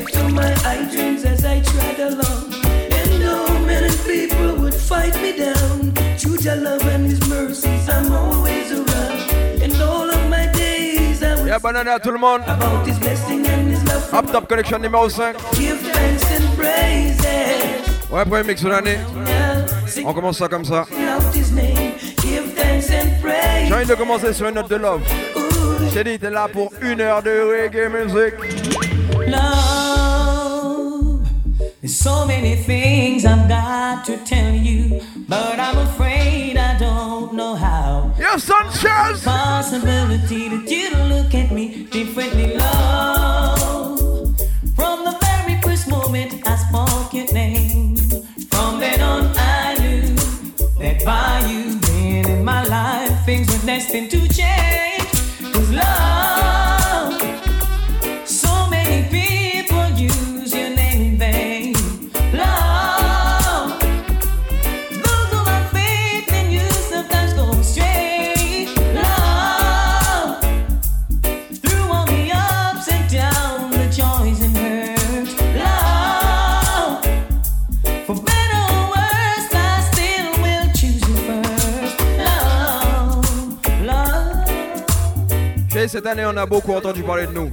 [0.00, 1.60] back to my high dreams as I
[1.98, 2.54] along.
[2.98, 3.46] And no
[4.06, 5.92] people would fight me down.
[9.62, 12.42] And all of my days, I yeah, à tout le monde.
[12.46, 12.86] About
[14.12, 15.36] Up Top Collection numéro 5.
[18.10, 18.98] Ouais, premier mix de l'année.
[20.04, 20.86] On commence ça comme ça.
[23.66, 25.02] J'ai envie de commencer sur une note de love.
[25.92, 28.34] J'ai dit, t'es là pour une heure de reggae music.
[29.26, 29.59] Love.
[31.80, 37.54] There's so many things I've got to tell you, but I'm afraid I don't know
[37.54, 38.14] how.
[38.18, 39.24] Your Sanchez!
[39.24, 42.79] Possibility that you look at me differently, love.
[86.00, 87.50] Cette année, on a beaucoup entendu parler de nous.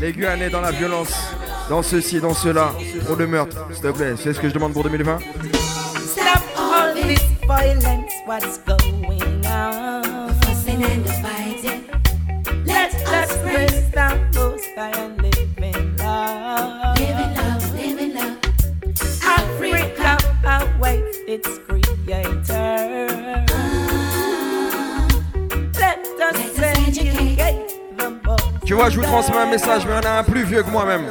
[0.00, 1.12] Les Guyanais dans la violence,
[1.68, 2.72] dans ceci, dans cela,
[3.06, 3.66] pour le meurtre.
[3.70, 5.18] S'il te plaît, c'est ce que je demande pour 2020
[28.70, 31.02] Tu vois, je vous transmets un message, mais il a un plus vieux que moi-même.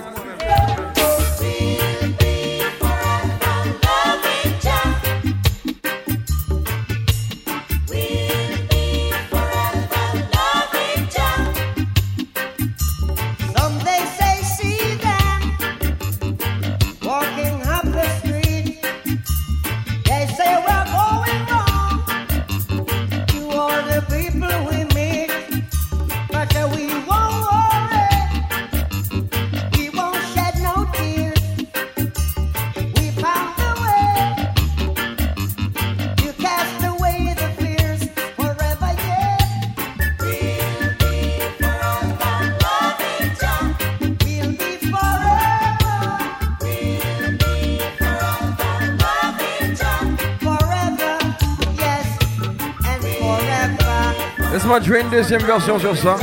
[54.70, 56.16] Max Madrin, deuxième version sur ça.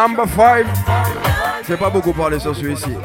[0.00, 0.66] Number 5.
[1.62, 2.96] Je vais pas beaucoup parler sur celui-ci.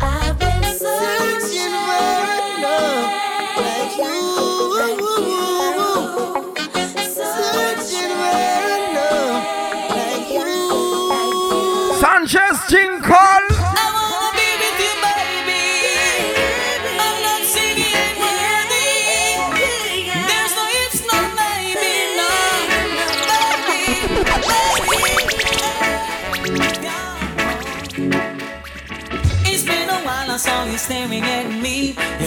[0.00, 0.54] I've been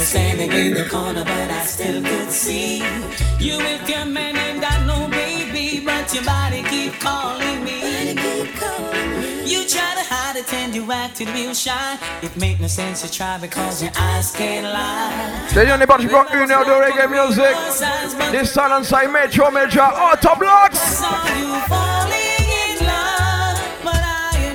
[0.07, 2.77] standing in the corner, but I still could see
[3.39, 8.15] you with your man ain't got no baby, but your body keep calling me.
[9.43, 11.97] You try to hide it and you acted real shy.
[12.21, 15.47] It make no sense to try because your eyes can't lie.
[15.49, 17.53] Sejam debaixo you União do Reggae Music.
[18.31, 21.03] This time and side Metro Media Hotta Blaxx.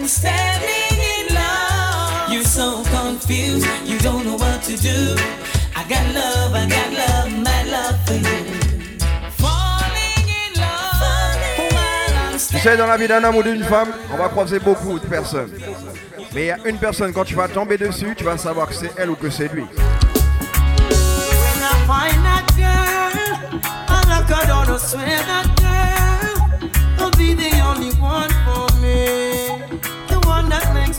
[0.05, 2.33] Standing in love.
[2.33, 5.42] You're so confused, you don't know what to do.
[12.51, 15.07] Tu sais, dans la vie d'un homme ou d'une femme, on va croiser beaucoup de
[15.07, 15.51] personnes.
[16.35, 18.75] Mais il y a une personne, quand tu vas tomber dessus, tu vas savoir que
[18.75, 19.65] c'est elle ou que c'est lui.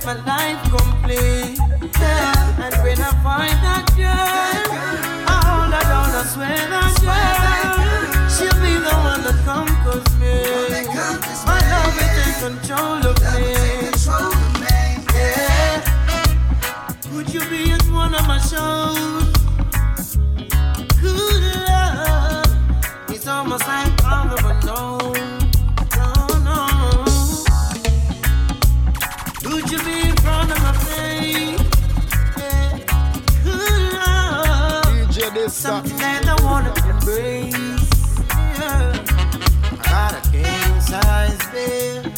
[0.06, 1.58] My life complete.
[1.98, 2.43] Yeah.
[2.94, 8.78] When I find that girl, I hold her down, I swear that girl, she'll be
[8.78, 10.38] the one that conquers me.
[11.44, 13.50] My love will take control of me.
[15.18, 15.82] Yeah.
[17.16, 19.34] Would you be at one of my shows?
[21.02, 22.46] Good love.
[23.10, 23.93] It's almost like
[35.54, 37.54] Something that I wanna embrace.
[38.58, 38.92] Yeah.
[39.72, 42.12] I got a king size bed,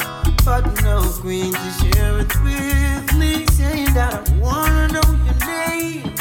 [0.46, 3.46] but no queen to share it with me.
[3.48, 6.16] Saying that I wanna know your name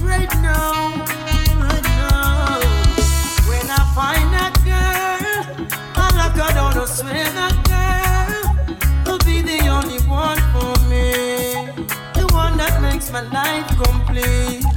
[0.00, 0.94] right now,
[1.58, 2.60] right now.
[3.50, 9.42] When I find that girl, I lock her down, I swear that girl will be
[9.42, 11.66] the only one for me.
[12.14, 14.69] The one that makes my life complete.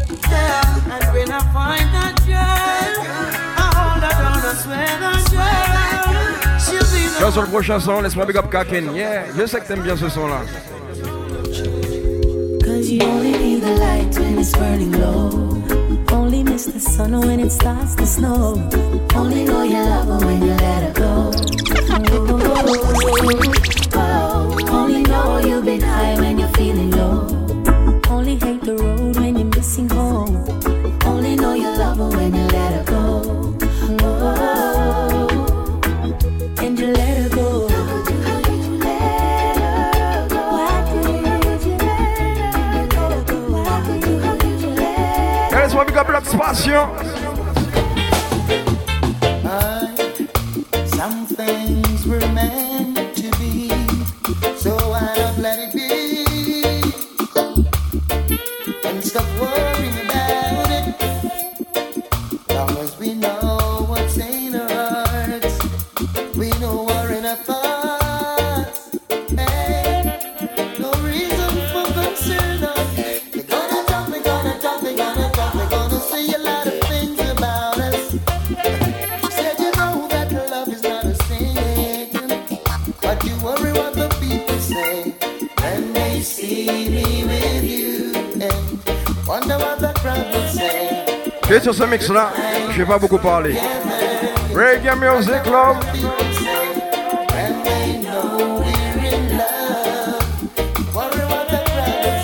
[7.33, 8.35] Sur le prochain son, laisse-moi big.
[8.94, 10.41] Yeah, je sais que t'aimes bien ce son-là.
[12.63, 15.31] Cause you only need the light when it's burning low.
[16.12, 18.62] Only miss the sun when it starts to snow.
[19.15, 21.31] Only know you love her when you let her go.
[24.69, 26.93] Only know you've been high when you're feeling
[46.38, 47.23] laisse-moi
[91.94, 92.31] Tu es sur ce mix-là,
[92.71, 93.56] je vais pas beaucoup parler.
[94.52, 95.78] Reggae Music Club.
[95.94, 96.09] People
[96.40, 96.71] say
[97.30, 100.18] when they know we're in love,
[100.95, 102.21] worry what the crowd will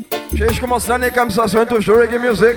[0.00, 0.46] say.
[0.48, 2.56] Je je commence l'année comme ça, sur un touche de Reggae Music.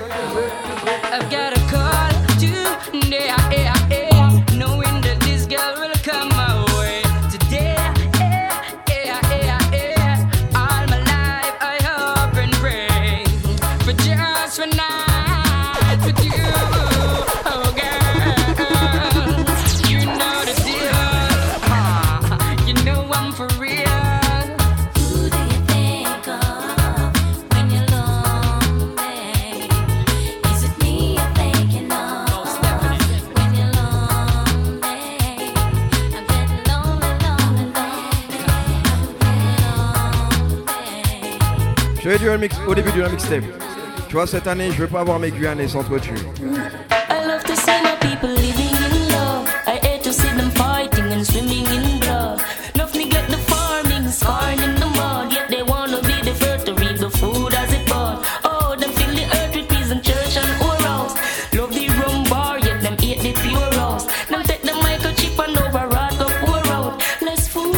[63.32, 64.06] Pure house.
[64.28, 67.02] Them take the microchip and over rat up pour out.
[67.22, 67.76] Less food,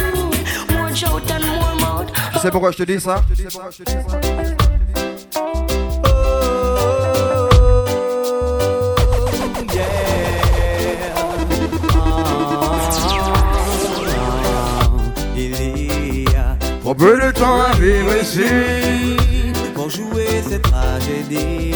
[0.73, 2.11] more shout and more mouth.
[2.33, 3.23] Tu sais pourquoi je te dis ça
[16.99, 19.17] peu de temps à vivre ici.
[19.75, 21.73] pour jouer cette tragédie.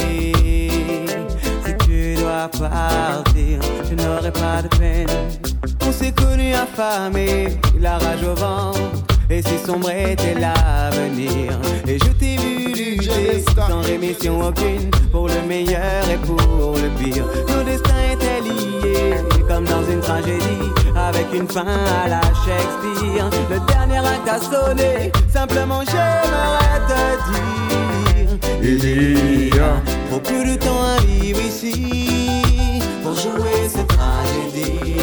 [1.64, 5.07] Si tu dois partir, je n'aurai pas de peine.
[5.87, 8.81] On s'est connus affamés, la rage au ventre.
[9.31, 15.41] Et si sombre était l'avenir Et je t'ai vu lutter Sans rémission aucune Pour le
[15.49, 21.49] meilleur et pour le pire Nos destins étaient liés Comme dans une tragédie Avec une
[21.49, 21.65] fin
[22.05, 23.31] à la Shakespeare.
[23.51, 28.39] Le dernier acte a sonné Simplement j'aimerais te dire.
[28.63, 34.95] Il y a Trop peu de temps à vivre ici Pour jouer cette tragédie.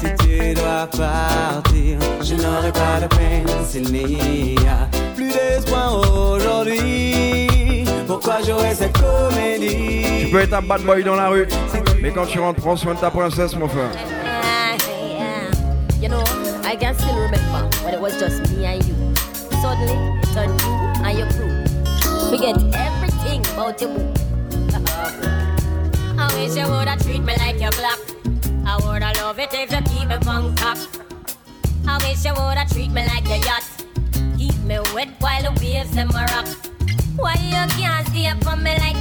[0.00, 7.84] Si tu dois partir Je n'aurai pas de peine s'il n'y a plus d'espoir aujourd'hui.
[8.06, 10.24] Pourquoi jouer cette comédie?
[10.24, 11.46] Tu peux être un bad boy dans la rue,
[12.00, 13.90] mais quand tu rentres, prends soin de ta princesse, mon frère.
[16.00, 16.24] You know,
[16.64, 18.94] I can still remember when it was just me and you.
[19.60, 20.72] Suddenly, it turned you
[21.04, 22.30] and your crew.
[22.30, 24.14] Forget everything about your boo.
[26.18, 28.00] I wish you woulda treat me like your block.
[28.64, 30.78] I woulda love it if you keep me bunk up.
[31.86, 33.64] I wish you woulda treat me like your yacht.
[34.38, 36.46] Keep me wet while the waves them rock.
[37.16, 38.99] Why you can't stay up on me like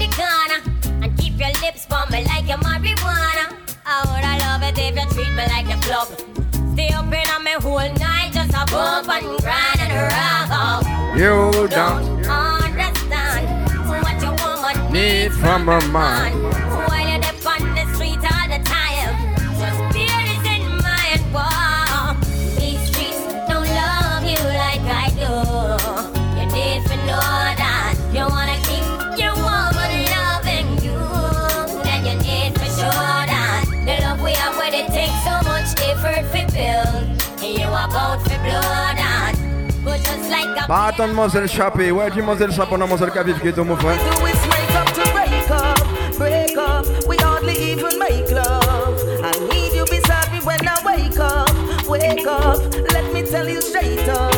[6.07, 6.73] me like the club.
[6.73, 11.17] Stay up in on me whole night just a bump and grind and rock.
[11.17, 16.41] You Don't don't understand what your woman need from a man.
[16.43, 16.58] while
[40.69, 41.89] Pas attendre Mademoiselle Chappé.
[41.89, 43.97] Ouais, dis Mademoiselle Chappé, on a Mademoiselle Kavif qui est mon frère.
[43.97, 46.85] do is make up to break up, break up.
[47.07, 49.01] We hardly even make love.
[49.23, 51.49] I need you beside me when I wake up.
[52.93, 54.31] Let me tell you straight up.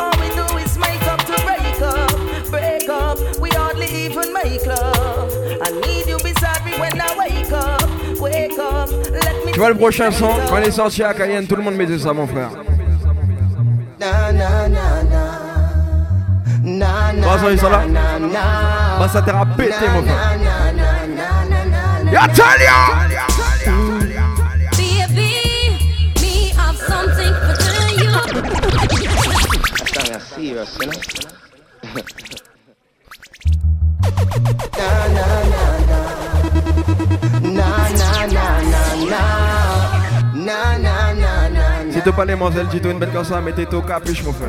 [0.00, 3.18] All we do is make up to break up, break up.
[3.38, 5.30] We hardly even make love.
[5.60, 8.88] I need you beside me when I wake up, wake up.
[9.12, 11.62] Let me Tu vois le prochain son Quand il est sorti à Cayenne, tout le
[11.62, 12.48] monde mettait ça, mon frère.
[17.30, 17.38] Na na.
[17.38, 17.86] Trois ans, ils sont là.
[17.86, 18.98] na, na, na.
[18.98, 20.16] Bah, ça t'aura pété, mon frère.
[20.16, 22.10] Na na na na na na na.
[22.10, 22.78] Y'a Talia
[24.76, 25.32] Baby,
[26.20, 28.12] me have something to tell you.
[29.86, 30.98] Song is serious, you know?
[34.78, 36.00] Na na na na.
[37.40, 37.68] Na
[38.00, 39.22] na na na na.
[40.34, 41.92] Na na na na na.
[41.92, 44.48] Si t'as pas les mademoiselles, dis-toi une bête comme ça, mettez au capuche, mon frère.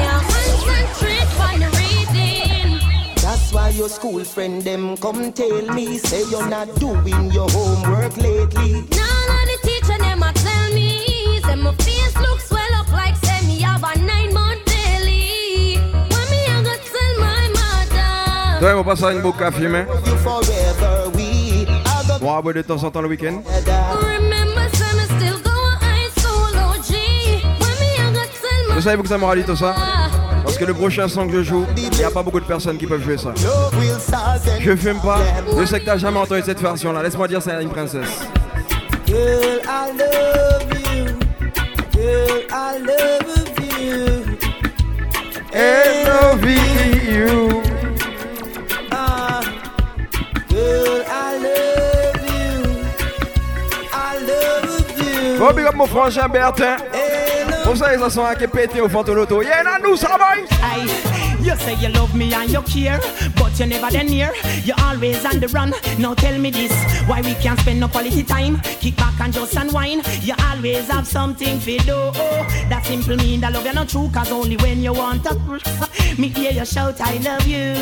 [0.00, 2.78] can't concentrate on the reading
[3.16, 8.16] That's why your school friend them come tell me say you're not doing your homework
[8.16, 8.72] lately.
[8.72, 13.16] None of the teacher them a tell me Say my face look swell up like
[13.24, 15.76] say me have a nine month belly
[16.10, 19.84] When me I go tell my mother Toi, on passe à une boucle à fumer.
[20.06, 23.42] You forever, we are gonna Bon, à de temps en temps le week-end.
[23.46, 24.39] Remember
[28.80, 29.74] Vous savez, vous que ça tout ça
[30.42, 32.78] Parce que le prochain son que je joue, il n'y a pas beaucoup de personnes
[32.78, 33.34] qui peuvent jouer ça.
[34.58, 35.18] Je fume pas.
[35.58, 37.02] Je sais que t'as jamais entendu cette version-là.
[37.02, 38.08] Laisse-moi dire, c'est une princesse.
[39.06, 41.08] Girl, I love you.
[41.92, 43.28] Girl, I love
[43.78, 44.24] you.
[45.52, 47.60] L-O-V-E-U.
[48.92, 49.40] Ah,
[50.48, 52.62] girl, I love you.
[53.92, 55.36] I love you.
[55.38, 56.76] Bon, big up mon frangin Bertin.
[57.70, 59.42] Hey, Pour ça, ils en sont un qui est pété au fantôme auto.
[59.42, 60.34] Yeah, là, nous, ça va
[61.40, 63.00] You say you love me and you care,
[63.36, 64.32] but you're never then near.
[64.64, 65.72] You're always on the run.
[65.98, 66.72] Now tell me this,
[67.06, 68.60] why we can't spend no quality time?
[68.80, 70.04] Kick back and just unwind.
[70.22, 72.10] You always have something for do.
[72.68, 75.34] That simple mean that love you not true, cause only when you want to.
[76.20, 77.74] Me hear you shout, I love you.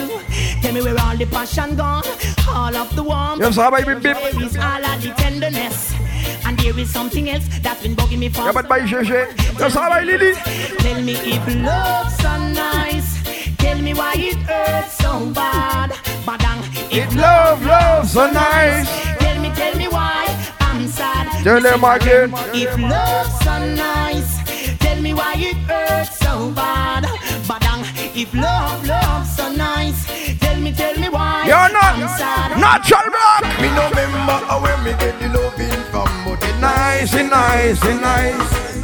[0.60, 2.04] Tell me where all the passion gone,
[2.48, 3.40] all of the warmth.
[3.40, 4.16] Yes, sir, baby, bip.
[4.16, 6.07] Where is all of the tenderness?
[6.48, 8.50] And there is something else that's been bugging me for.
[8.50, 9.12] Pas de bail GG.
[9.60, 10.32] Yes, sir, baby, Lily.
[10.80, 13.10] Tell me if love's so nice.
[13.58, 15.90] Tell me why it hurts so bad.
[16.24, 18.88] Badang, if It love, love so nice.
[19.18, 20.24] Tell me, tell me why
[20.60, 21.28] I'm sad.
[21.44, 22.32] Tell them again.
[22.54, 24.32] If love's so nice,
[24.78, 27.04] tell me why it hurts so bad.
[28.18, 30.06] Badang, if love, love's so nice,
[30.38, 32.58] tell me, tell me why You're not I'm sad.
[32.60, 33.60] natural black.
[33.60, 37.84] Me no remember how when me get the loving from, but it Nice, it nice,
[37.84, 38.82] it nice.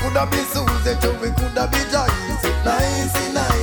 [0.00, 2.44] Coulda be Susie too, we coulda be Joyce.
[2.44, 3.57] It nice, it nice, it nice.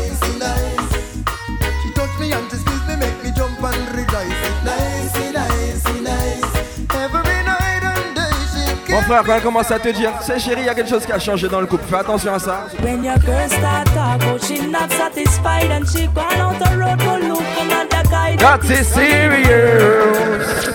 [9.06, 11.12] Frère, quand elle commence à te dire, c'est chérie, il y a quelque chose qui
[11.12, 11.86] a changé dans le couple.
[11.88, 12.66] Fais attention à ça.
[12.84, 17.00] When your girl start talk out, she not satisfied and she gone out the road
[17.00, 18.36] to look for another guy.
[18.38, 20.66] That is serious.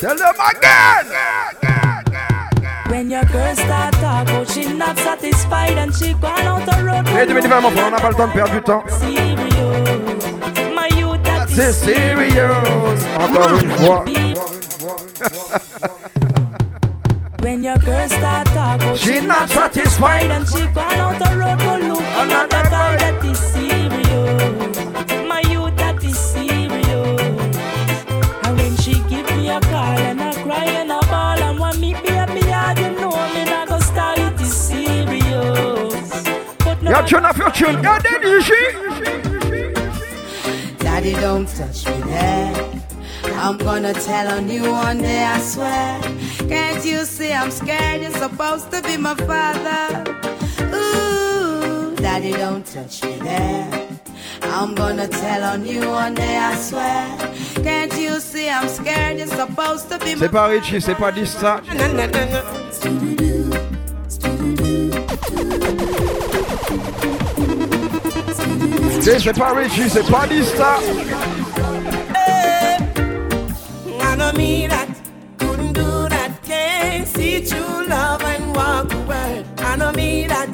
[0.00, 1.06] Tell them again.
[2.88, 7.06] When your girl start talk out, she not satisfied and she gone out the road
[7.06, 8.84] to Hey, tu look mon frère, on n'a pas le temps de perdre du temps.
[8.88, 9.44] serious.
[10.74, 13.06] My youth that C'est is serious.
[13.18, 14.04] Encore une fois.
[17.42, 20.30] When your girl start talking, out, oh, She not satisfied.
[20.30, 24.76] and she gone out the road to look for another guy that is serious.
[25.26, 27.56] My youth that is serious.
[28.44, 31.78] And when she give me a call and I cry and I ball and want
[31.80, 36.22] me baby, I you know me not go start it is serious.
[36.58, 37.82] But no Your tune off your tune.
[37.82, 38.70] You're dead, you see?
[40.78, 42.54] Daddy, don't touch me there.
[43.34, 46.00] I'm gonna tell on you one day, I swear.
[46.52, 48.02] Can't you see I'm scared?
[48.02, 50.04] You're supposed to be my father.
[50.76, 53.88] Ooh, Daddy, don't touch me there.
[54.42, 57.06] I'm gonna tell on you one day, I swear.
[57.64, 59.16] Can't you see I'm scared?
[59.16, 61.62] You're supposed to be my C'est pas Richie, c'est pas Dysta.
[69.00, 70.80] C'est c'est pas Richie, c'est pas Dysta.
[73.88, 74.91] I eh, know me that couldn't do that.
[77.40, 79.44] True love and walk away.
[79.58, 80.48] I know me that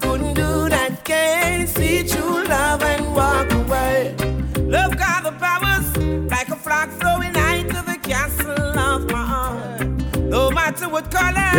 [0.00, 1.02] couldn't do that.
[1.04, 4.14] Can't see true love and walk away.
[4.58, 5.96] Love got the powers
[6.30, 9.86] like a flag flowing out to the castle of my heart.
[10.18, 11.50] No matter what color,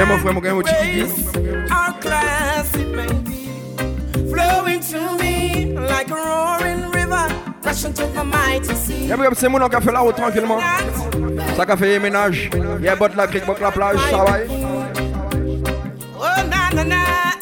[0.65, 3.49] race, or class it may be,
[4.29, 7.27] flowing to me like a roaring river,
[7.63, 9.07] rushing to the mighty sea.
[9.07, 10.59] Y'a c'est mon qui a fait la route tranquillement.
[11.57, 11.99] Ça fait
[12.95, 14.64] bot la crique, bot la plage, ça va.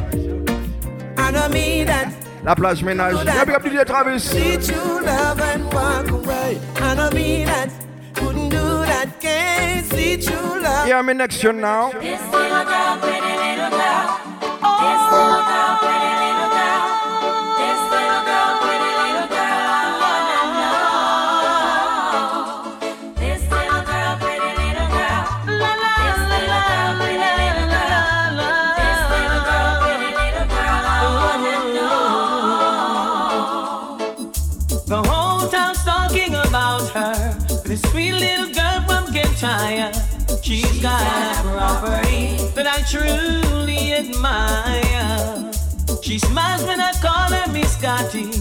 [1.17, 3.25] I know me that La plage ménage.
[3.25, 4.19] Y'a bien plus de Travis.
[4.19, 6.57] see true love and walk away.
[6.77, 7.69] I know me that
[8.13, 9.19] couldn't do that.
[9.19, 10.87] Can't see true love.
[10.87, 11.91] Yeah, me next tune now.
[11.99, 12.21] This
[42.89, 45.51] truly admire.
[46.01, 48.31] She smiles when I call her Miss Scotty.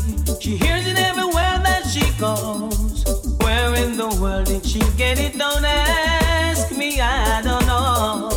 [0.40, 3.04] She hears it everywhere that she goes.
[3.42, 5.36] Where in the world did she get it?
[5.36, 8.30] Don't ask me, I don't know.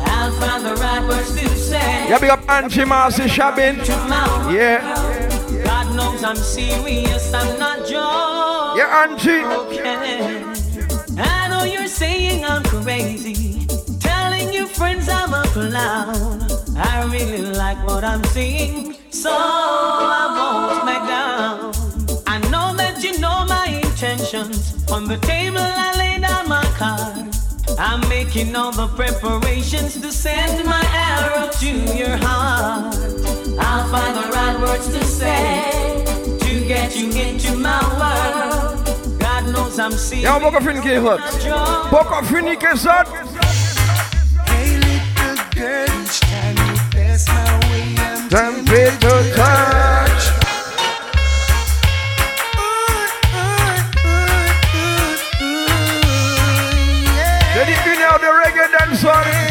[0.00, 2.08] I'll find the right words to say.
[2.08, 3.76] Y'a big up Angie Marcy Shabin.
[4.52, 4.80] Yeah.
[5.64, 8.78] God knows I'm serious, I'm not joking.
[8.78, 9.42] Yeah, Angie.
[11.20, 13.66] I know you're saying I'm crazy,
[14.74, 16.40] friends I'm a clown.
[16.76, 21.72] I really like what I'm seeing, so I won't back down.
[22.26, 24.84] I know that you know my intentions.
[24.90, 27.38] On the table, I lay down my cards.
[27.78, 32.94] I'm making all the preparations to send my arrow to your heart.
[33.58, 36.04] I'll find the right words to say
[36.40, 39.18] to get you into my world.
[39.20, 40.24] God knows I'm serious.
[40.24, 41.20] Y'a beaucoup fini qui est hot.
[41.90, 43.51] Beaucoup fini qui est hot.
[45.62, 50.24] Girl, each time you pass my way, I'm tempted to touch.
[57.86, 59.41] Une heure de reggae dancehall.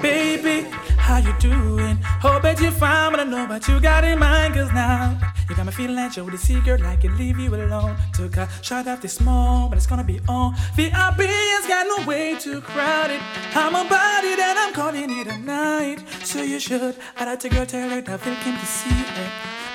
[0.00, 0.60] Baby,
[0.96, 1.98] how you doing?
[2.22, 4.54] Oh, Hope that you're fine, but I know what you got in mind.
[4.54, 5.18] Cause now
[5.50, 7.96] you got me feeling like you're the secret, like I leave you alone.
[8.12, 10.54] Took a shot this small, but it's gonna be on.
[10.76, 13.20] VIP has got no way to crowd it.
[13.56, 15.98] I'm a body that I'm calling it a night.
[16.22, 16.94] So you should.
[17.16, 19.30] I like to girl, tell her that Phil came to see her.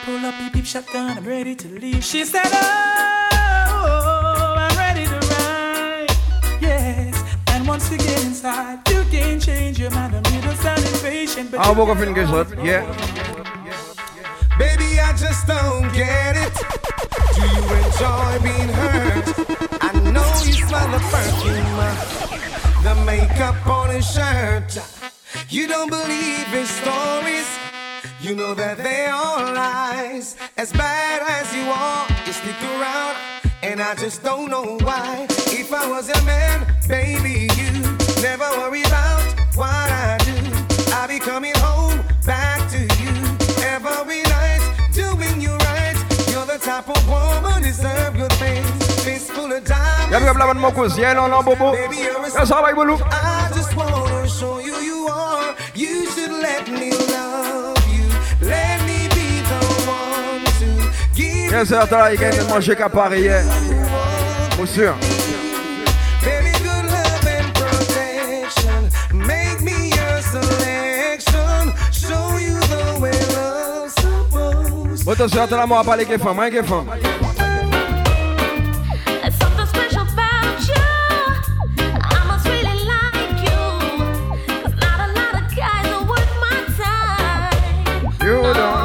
[0.06, 2.02] Pull up, beep, beep, shotgun, I'm ready to leave.
[2.06, 3.19] She said, Oh,
[8.50, 10.16] get you can change your mind.
[10.16, 12.84] I'm little sound impatient, but you bon, qu'on fait une yeah.
[14.58, 16.56] Baby, I just don't get it.
[17.36, 19.28] Do you enjoy being hurt?
[19.82, 21.80] I know you smell the perfume,
[22.84, 24.78] the makeup on his shirt.
[25.50, 27.48] You don't believe his stories.
[28.22, 30.36] You know that they are lies.
[30.58, 33.16] As bad as you are, you stick around.
[33.64, 35.28] And I just don't know why.
[35.48, 37.89] If I was a man, baby, you
[38.22, 39.22] never worry about
[39.56, 40.36] what I do.
[40.94, 43.14] I'll be coming home back to you
[43.64, 44.62] every night,
[44.94, 45.96] doing you right.
[46.30, 48.70] You're the type of woman deserve good things.
[49.04, 50.12] Fistful of diamonds.
[50.12, 50.20] Y'a
[51.42, 51.74] bobo.
[51.74, 52.70] Y'a ça va.
[52.70, 55.56] I just wanna show you you are.
[55.76, 58.08] You should let me love you.
[58.42, 60.68] Let me be the one to
[61.16, 63.44] give Bien sûr, t'as là, il gagne de manger qu'à Paris, yeah.
[64.58, 64.96] Pour sûr.
[83.46, 83.60] You.
[84.62, 88.02] 'Cause not a lot of guys are worth my time.
[88.22, 88.79] You don't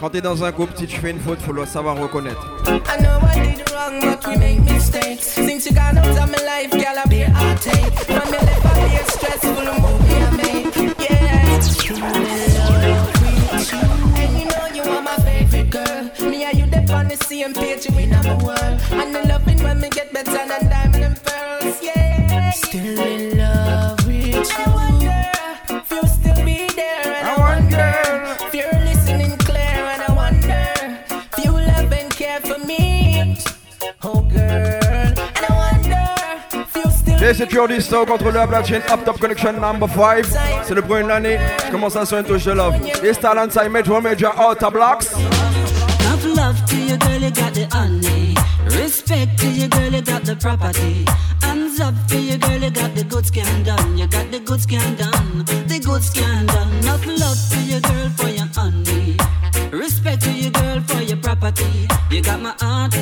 [0.00, 2.46] quand t'es dans un couple, si tu fais une faute, faut le savoir reconnaître.
[2.66, 5.22] I know I did wrong, but we make mistakes.
[5.22, 8.08] Since you gone out of my life, girl, I be a heartache.
[8.08, 10.94] When me left, I be a stressful movie I made.
[11.00, 12.16] Yeah, true love
[13.22, 13.84] with you.
[14.20, 16.30] And you know you are my favorite girl.
[16.30, 18.78] Me and you dip on the same page, we number one.
[18.92, 21.80] And the loving when me get better than diamond and pearls.
[21.82, 23.45] Yeah, still in love
[37.32, 40.24] du stock contre le Appalachian Up Top Connection number 5.
[40.62, 41.38] C'est le premier de l'année.
[41.66, 42.74] Je commence à sur une touche de love.
[43.02, 45.12] This talent side Metro Media Hotta Blaxx.
[45.12, 48.34] Enough love to your girl, you got the honey.
[48.80, 51.04] Respect to your girl, you got the property.
[51.42, 53.98] Hands up for your girl, you got the good scan done.
[53.98, 55.44] You got the good scan done.
[55.66, 56.72] The good scan done.
[56.84, 59.16] Enough love to your girl for your honey.
[59.72, 61.88] Respect to your girl for your property.
[62.08, 62.94] You got my heart.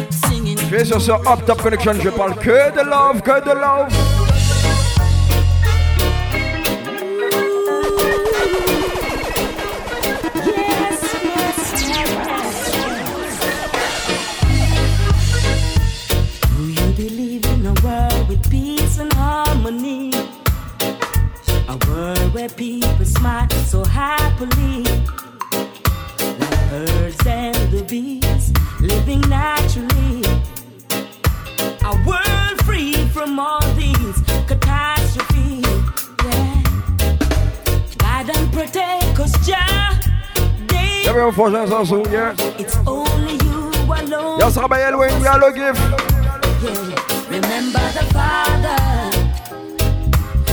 [0.75, 1.93] Je vais sur ce Up Top Connection.
[2.03, 3.93] Je parle que de love, que de love.
[16.57, 20.11] Do you believe in a world with peace and harmony?
[21.69, 24.83] A world where people smile so happily.
[26.41, 30.24] Like birds and the bees living naturally.
[33.25, 35.65] From all these catastrophes.
[36.25, 36.63] Yeah.
[37.97, 39.99] Guide and protect us, Jah.
[41.73, 42.35] Also, yeah.
[42.59, 44.41] It's only you alone.
[44.41, 45.41] Yes, Rabbi Elwin, we are.
[47.31, 48.81] Remember the Father.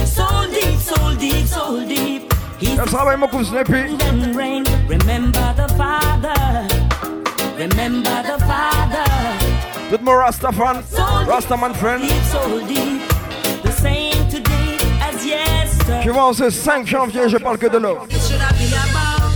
[0.05, 2.33] Soul deep, soul deep, soul deep.
[2.57, 2.89] He's Yes,
[3.49, 3.97] Snippy.
[4.07, 4.63] and rain.
[4.87, 6.67] Remember the Father.
[7.57, 9.09] Remember the Father.
[9.89, 10.83] Tout mon Rastafan,
[11.25, 12.01] Rastaman friend.
[12.01, 13.01] deep, soul deep.
[13.63, 16.01] The same today as yesterday.
[16.03, 17.99] Tu vois, en ce 5 janvier, je parle que de l'eau.
[18.09, 19.31] It should have been about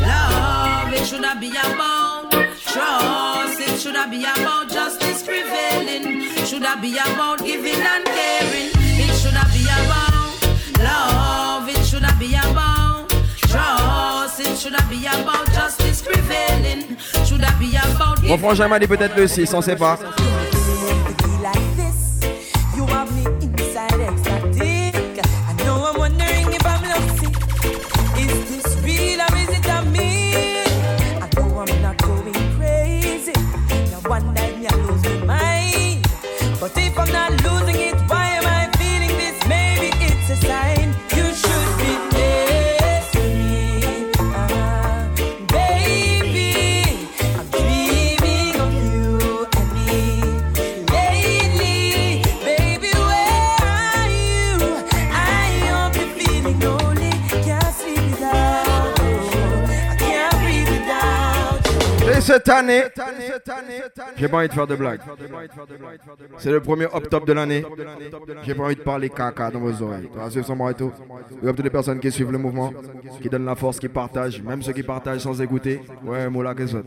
[0.00, 0.92] love.
[0.92, 2.30] It should have been about
[2.66, 3.60] trust.
[3.60, 6.22] It should have been about justice prevailing.
[6.46, 8.70] Should have been about giving and caring.
[8.98, 10.32] It should have been about
[10.78, 11.68] love.
[11.68, 13.08] It should have been about
[13.48, 14.40] trust.
[14.40, 16.96] It should have been about justice prevailing.
[17.24, 19.98] Should have been about Mon frangin m'a dit peut-être le 6, on sait pas.
[62.32, 62.84] Cette année,
[64.16, 65.00] j'ai pas envie de faire de blagues.
[66.38, 67.62] C'est le premier octobre de l'année.
[68.44, 70.08] J'ai pas envie de parler caca dans vos oreilles.
[70.30, 70.92] C'est son et tout.
[71.44, 72.72] Toutes les personnes qui suivent le mouvement,
[73.20, 75.82] qui donnent la force, qui partagent, même ceux qui partagent sans écouter.
[76.04, 76.84] Ouais, Moula, qu'est-ce que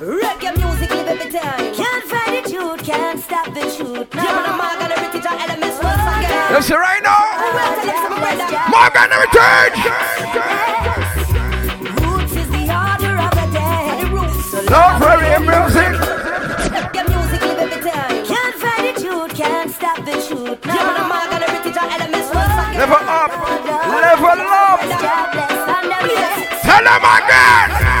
[0.00, 1.72] Reggae music live every time.
[1.74, 4.14] Can't fight the truth, can't stop the truth.
[4.14, 4.44] Now yeah.
[4.46, 6.52] I'm gonna repeat our elements once again.
[6.52, 7.24] Yes, sir, right now.
[8.68, 10.95] Morgan Heritage.
[14.70, 15.92] Love reggae music.
[16.74, 18.24] Reggae music live every time.
[18.26, 20.58] Can't fight the truth, can't stop the truth.
[20.66, 20.74] Now
[21.12, 22.78] I'm gonna repeat our elements once again.
[22.80, 23.32] Level up,
[24.04, 24.80] level up.
[26.62, 27.95] Tell them again.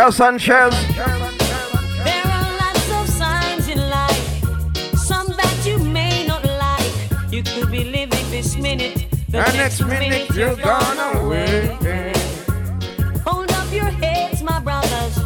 [0.00, 0.74] Yes, Sanchez.
[0.96, 6.90] There are lots of signs in life, some that you may not like.
[7.30, 11.76] You could be living this minute, the And next, next minute you're gone away.
[13.26, 15.18] Hold up your heads, my brothers.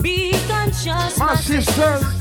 [0.00, 2.02] Be conscious, My sisters.
[2.02, 2.15] And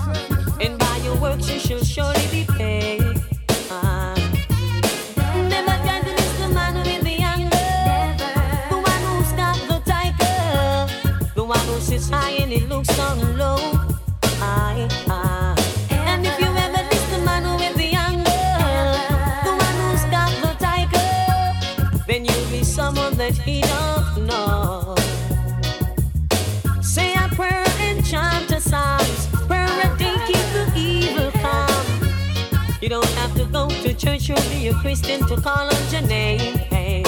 [34.85, 36.59] Christian to call on your name.
[36.69, 37.01] Hey.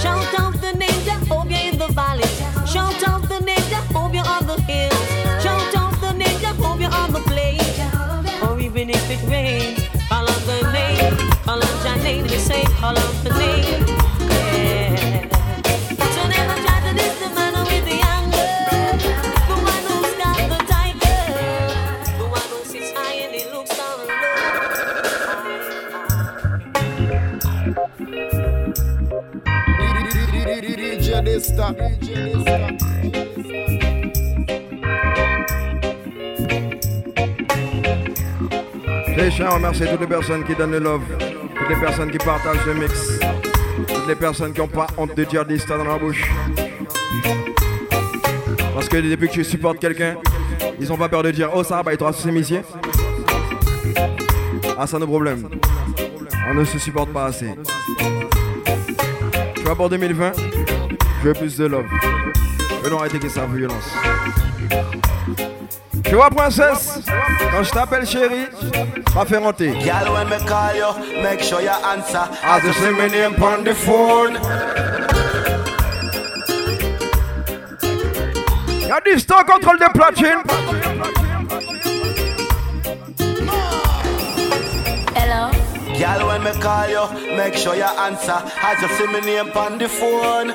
[0.00, 2.22] Shout out the name Jehovah in the valley.
[2.64, 4.94] Shout out the name Jehovah on the hills.
[5.42, 7.76] Shout out the name Jehovah on the plains.
[8.40, 11.16] Or even if it rains, call on the name.
[11.42, 12.22] Call on your name.
[12.22, 13.13] We say, call on
[39.54, 42.66] Les chers, remercie toutes les personnes qui donnent le love, toutes les personnes qui partagent
[42.66, 43.20] le mix,
[43.86, 46.28] toutes les personnes qui n'ont pas honte de dire des stars dans la bouche.
[48.74, 50.16] Parce que depuis que tu supportes quelqu'un,
[50.80, 52.62] ils n'ont pas peur de dire Oh, ça bah, il te ce métier.
[54.76, 55.48] Ah, ça nos problèmes.
[56.48, 57.54] On ne se supporte pas assez.
[59.54, 60.32] Tu vois, pour 2020,
[61.22, 61.86] je veux plus de love.
[62.82, 63.94] Je veux arrêter que sa violence.
[66.04, 67.00] Tu vois, princesse,
[67.50, 68.46] quand je t'appelle chérie,
[69.12, 69.72] pas faire honter.
[69.80, 72.28] Girl, when me call you, make sure you answer.
[72.42, 74.38] As the same name on the phone.
[78.86, 80.42] Y'a du stock contrôle de platine.
[85.16, 85.50] Hello.
[85.98, 88.42] Girl, when me call you, make sure you answer.
[88.62, 90.52] As you see me name on the phone.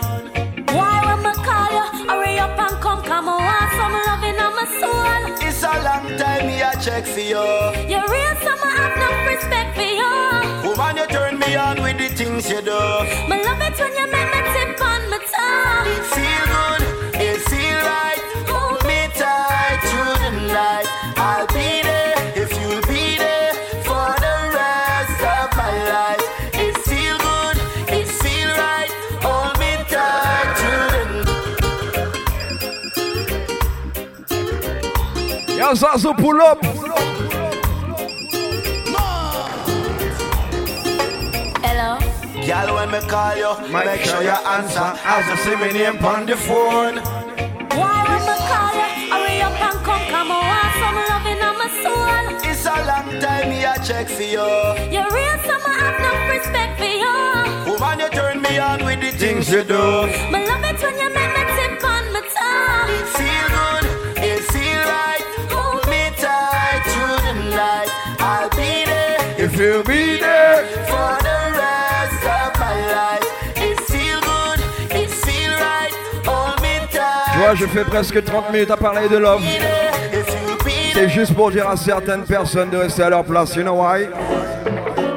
[0.71, 3.41] Why when me call you, hurry up and come, come on,
[4.79, 5.21] soul.
[5.47, 7.45] It's a long time me a check for you.
[7.91, 10.13] You're real summer have no respect for you.
[10.69, 12.79] Woman, you turn me on with the things you do.
[13.29, 15.87] Me love it when you make me tip on my tongue.
[15.95, 16.83] It feel good,
[35.75, 36.57] the Y'a pull up.
[41.63, 41.99] Hello.
[42.47, 44.97] Girl, when me call you, make, sure you answer.
[45.05, 46.97] As you see me name on the phone.
[47.77, 51.55] Why when me call you, hurry up and come, come on, want some loving on
[51.59, 52.49] my soul.
[52.49, 54.49] It's a long time me a check for you.
[54.89, 57.71] You real summer have no respect for you.
[57.71, 60.07] Woman, you turn me on with the things you do.
[60.31, 61.38] Me love it when you make me
[77.59, 79.41] je fais presque 30 minutes à parler de love.
[80.93, 83.55] C'est juste pour dire à certaines personnes de rester à leur place.
[83.55, 84.07] You know why?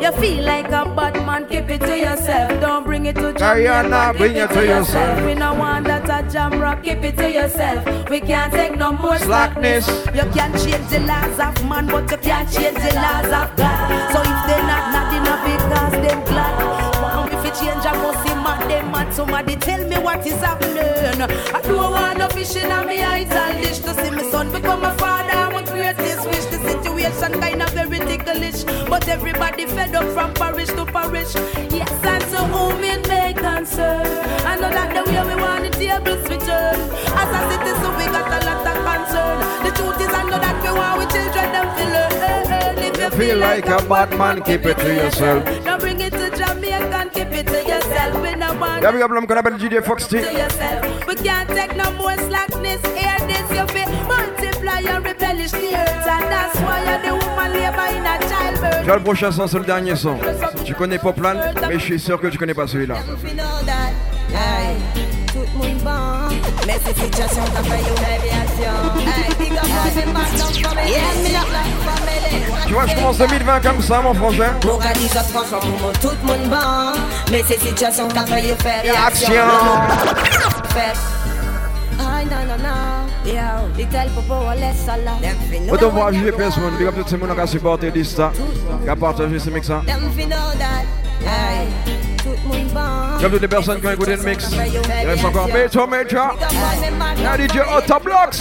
[0.01, 2.61] You feel like a bad man, keep it to yourself.
[2.61, 5.25] Don't bring it to Jamaica, bring it to yourself.
[5.25, 7.85] We no want that a jam rock, keep it to yourself.
[8.11, 9.85] We can't take no more Slackness.
[9.87, 10.17] slackness.
[10.17, 14.13] You can change the laws of man, but you can't change the laws of God.
[14.13, 17.33] So if they not not enough because them glad.
[17.33, 18.29] If you change, I must
[18.73, 19.13] them mad.
[19.15, 21.23] Somebody tell me what is happening.
[21.57, 24.85] I don't want no fish in my eyes and dish to see my son become
[24.85, 25.33] a father.
[25.33, 26.47] I My greatest wish.
[26.53, 31.35] The situation kind of very ticklish, but everybody fed up from parish to parish.
[31.79, 34.07] Yes, and to whom it may concern.
[34.51, 36.79] I know that the way we want the tables return.
[37.21, 39.37] As a citizen, we got a lot of concern.
[39.65, 42.13] The truth is, I know that we want we children them to learn.
[43.05, 45.45] If you Feel like a bad man, keep it to yourself.
[47.25, 48.21] Keep it to yourself.
[48.23, 50.21] We no want Y'a big up l'homme qu'on appelle DJ Foxty.
[50.23, 50.85] to yourself.
[51.07, 52.81] We can't take no more slackness.
[52.95, 56.07] Hear this, you feel multiply and replenish the earth.
[56.07, 58.85] And that's why you're the woman labor in a Tu childbirth.
[58.85, 60.17] vois, le prochain son, c'est le dernier son.
[60.65, 61.35] Tu connais Poplan,
[61.69, 62.97] mais je suis sûr que tu connais pas celui-là.
[66.67, 66.95] Mais qu'a
[69.17, 69.65] fait une big up
[70.15, 70.53] back down.
[70.89, 72.22] Yeah, me not like.
[72.67, 74.53] Tu vois, je commence 2020 comme ça, mon frangin.
[74.65, 77.01] Mon gars dit ça franchement pour moi tout le monde bon.
[77.31, 79.29] Mais ces situations qu'a fait une faire réaction.
[79.29, 80.51] Réaction.
[80.71, 80.99] Fait.
[82.01, 83.03] Aïe, non, non, non.
[83.25, 85.13] Yo, little popo, on laisse ça là.
[85.21, 86.63] Them fi know Autant voir what you JPS, want.
[86.71, 86.77] man.
[86.79, 88.33] Big up tout ce monde qui a supporté Dysta,
[88.83, 89.71] qui a partagé ce mix.
[89.71, 89.83] hein.
[89.87, 90.85] Them fi know that.
[91.25, 91.69] Aye,
[92.19, 93.21] tout le monde bon.
[93.21, 94.51] Comme toutes les personnes qui ont écouté le mix.
[94.51, 96.37] Il reste encore Major Major.
[97.23, 98.41] Y'a DJ Hotta Blaxx.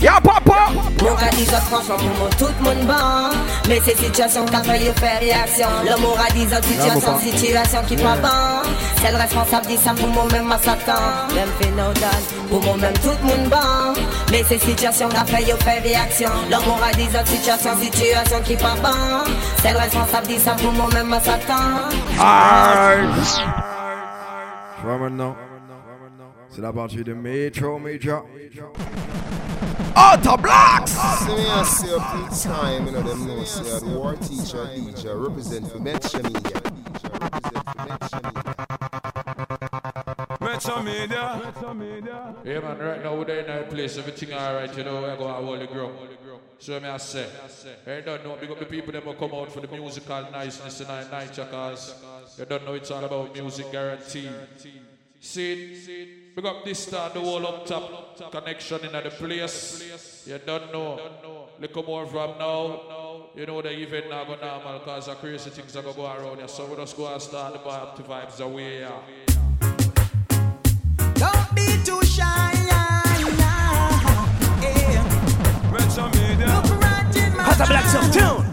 [0.00, 0.70] Y'a Papa.
[1.02, 3.36] Mon gars dit ça franchement pour moi tout le monde bon
[3.68, 8.16] Mais ces situations qu'a failli faire réaction L'amour a dit autres situations, situation qui pas
[8.16, 8.68] bon
[9.00, 10.92] C'est le responsable dit ça pour moi-même à Satan
[11.34, 14.00] Même fait no done, pour moi-même tout le monde bon
[14.30, 18.74] Mais ces situations qu'a failli faire réaction L'amour a dit autres situations, situation qui pas
[18.82, 19.30] bon
[19.62, 21.54] C'est le responsable dit ça pour moi-même à Satan
[22.20, 23.08] Aïe.
[24.80, 25.34] Tu vois maintenant
[26.54, 28.24] C'est la partie de Metro Major.
[29.96, 30.86] Hotta Blaxx.
[30.86, 34.70] See me I say up in time, you know them know say the war teacher,
[34.72, 36.60] teacher, represent for Metro Media.
[40.40, 42.36] Metro Media.
[42.44, 43.98] Yeah, man, right now we're in that place.
[43.98, 45.94] Everything alright, you know, we're going to hold the ground.
[46.60, 47.26] So, me I say,
[47.84, 50.78] hey, don't know, big up the people that will come out for the musical niceness
[50.78, 52.00] tonight, night, cause
[52.38, 54.30] you don't know it's all about music guarantee.
[55.18, 56.23] See it?
[56.34, 60.24] Big up this star, the whole up top connection in the place.
[60.26, 60.98] You don't know.
[61.60, 63.28] Little more from now.
[63.36, 66.06] You know the event now go normal because the crazy things are going to go
[66.06, 66.48] around here.
[66.48, 68.80] So we just go and start the vibe to vibes away.
[68.80, 69.00] Yeah.
[71.14, 72.52] Don't be too shy.
[72.66, 72.94] Yeah.
[75.96, 78.43] Look right in my eyes.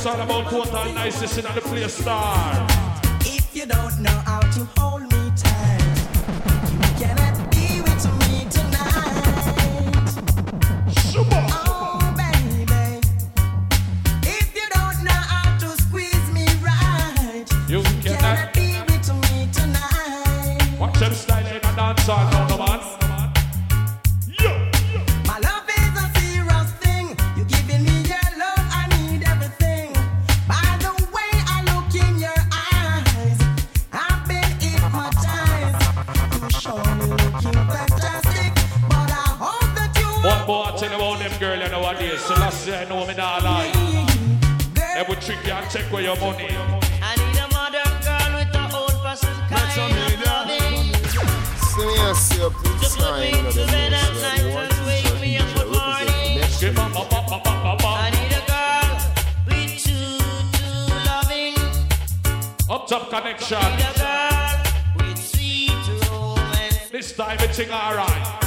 [0.00, 2.66] it's all about total niceness in the place, star.
[3.20, 4.89] If you don't know how to hold
[67.00, 68.39] This time it's alright.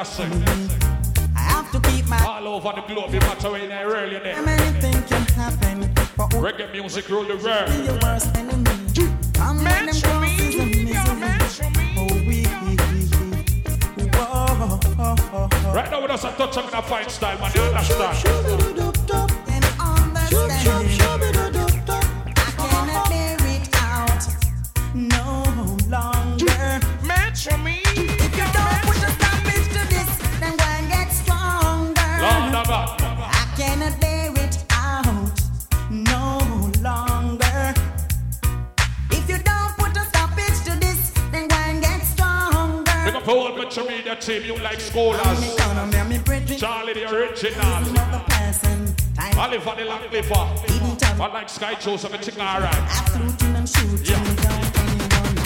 [0.00, 0.24] I say?
[1.36, 4.18] I have to keep my All over the globe, you matter where you there, early
[4.18, 4.34] there.
[4.48, 5.82] anything can happen.
[6.40, 7.66] Reggae music rule the world.
[7.68, 8.64] Be your worst enemy?
[9.34, 10.96] Come when them crosses and misery.
[11.98, 12.46] Oh, we.
[14.16, 15.72] Whoa, oh, oh, oh.
[15.74, 17.29] Right now, with us, I touch them in a fine style,
[44.92, 46.60] team, you like scholars.
[46.60, 48.10] Charlie the original.
[49.38, 50.34] Oliver the long liver.
[51.22, 52.74] I like Sky Joseph, everything alright.
[52.74, 55.36] Shooting and shooting without anyone.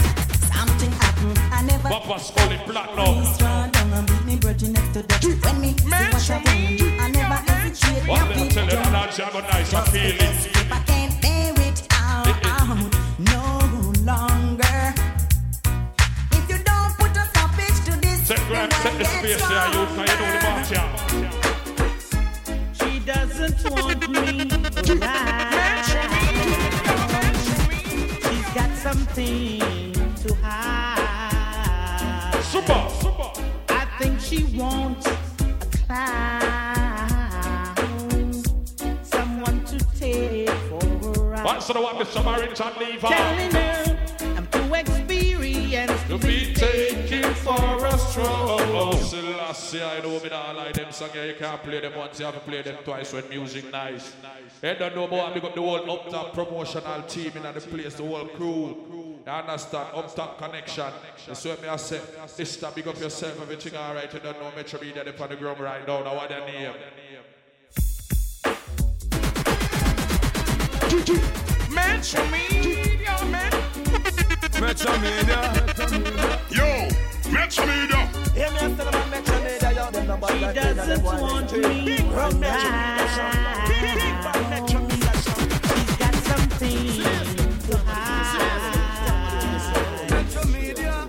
[0.51, 1.39] Something happened.
[1.51, 1.89] I never.
[1.89, 3.23] Papa Scully Platinum.
[3.39, 5.45] Run down me virgin next to death.
[5.45, 6.41] When me see what I
[6.99, 8.07] I never hesitate.
[8.07, 8.69] What did I tell you?
[8.71, 10.84] people That I go nice and feel it.
[18.85, 19.29] Set you,
[19.79, 20.19] you here.
[22.73, 24.19] She doesn't want me
[25.01, 25.85] around.
[28.21, 32.39] She's got something to hide.
[32.43, 33.31] Super, super.
[33.69, 35.17] I think she wants a
[35.87, 37.75] clown,
[39.03, 40.87] someone to take for a
[41.23, 41.43] ride.
[41.43, 42.23] What's the one, Mr.
[42.23, 42.97] Barrington Levy?
[42.99, 43.84] Telling her
[47.45, 48.59] for a stroll.
[48.59, 51.27] Oh, Selassie, I know me not like them song here.
[51.27, 54.13] You can't play them once, you have to play them twice when music nice.
[54.61, 57.93] They don't know about big up the whole up top promotional team in the place,
[57.93, 59.21] the whole crew.
[59.25, 59.89] You understand?
[59.93, 60.91] Up top connection.
[61.27, 62.01] That's what me I say.
[62.25, 64.11] Sister, big up yourself, everything alright.
[64.11, 66.03] You don't know Metro Media, they on the ground right now.
[66.03, 66.73] Now what their name?
[71.69, 73.51] Metro Media, man.
[74.59, 75.39] Metro Media.
[76.49, 76.87] Yo,
[77.31, 78.07] Metro Media.
[78.33, 81.51] Hear me and tell them Metro Media, yo, them number She one, them doesn't want
[81.51, 83.31] me Run Metro Media, son.
[83.67, 85.11] Big bad Metro Media.
[85.75, 86.79] She's got something
[87.67, 88.45] to hide.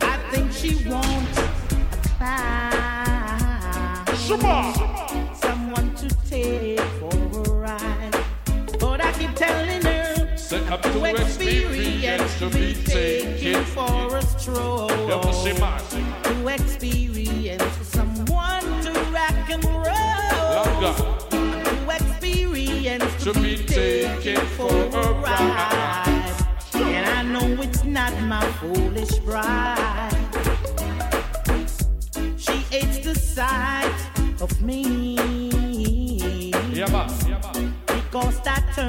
[0.03, 1.43] I think she wants a
[4.39, 8.17] clown, someone to take for a ride.
[8.79, 14.23] But I keep telling her Set up to to experience to be taken for a
[14.23, 14.87] stroll.
[16.59, 17.17] You pussy man.
[17.17, 20.65] To experience someone to rock and roll.
[21.91, 26.47] Experience To be taken for a ride.
[26.75, 30.16] And I know it's not my foolish bride.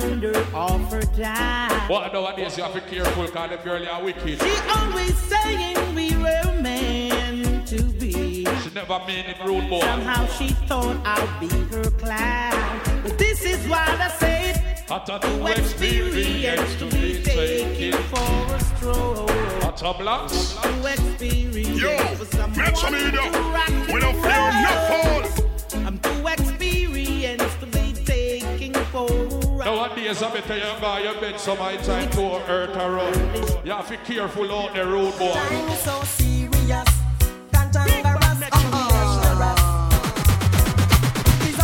[0.07, 1.87] That turned her off her dime.
[1.87, 4.41] But nowadays you have to be careful because them girls are wicked.
[4.41, 8.45] She always saying we were meant to be.
[8.45, 9.81] She never mean it rude boy.
[9.81, 13.01] Somehow she thought I'd be her clown.
[13.03, 17.23] But this is why I said Hotter to to experience experience to to be be
[17.23, 18.03] taken taken.
[18.03, 19.27] for a stroll.
[19.61, 20.61] Hotta Blaxx.
[20.61, 23.11] To experience Yo, for someone Metro Media.
[23.11, 25.46] to rock and We don't fear no roll.
[29.77, 30.63] our days are better, you
[31.03, 33.11] your bed so my time to hurt a.
[33.63, 35.33] You have to be careful out the road, boy.
[35.33, 36.89] Time so serious,
[37.51, 39.55] cantankerous, uh-huh.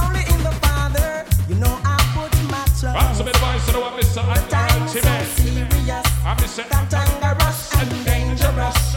[0.03, 3.17] only in the Father, you know I put my trust.
[3.17, 4.21] Some advice to what Mr.
[4.23, 4.49] Ultimate.
[4.49, 5.01] Time so
[5.41, 6.69] serious, I'm Mr.
[6.69, 8.95] cantankerous and dangerous.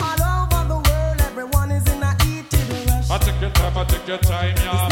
[0.00, 3.10] All over the world, everyone is in a heated rush.
[3.10, 4.91] I take time, I take your time, yeah.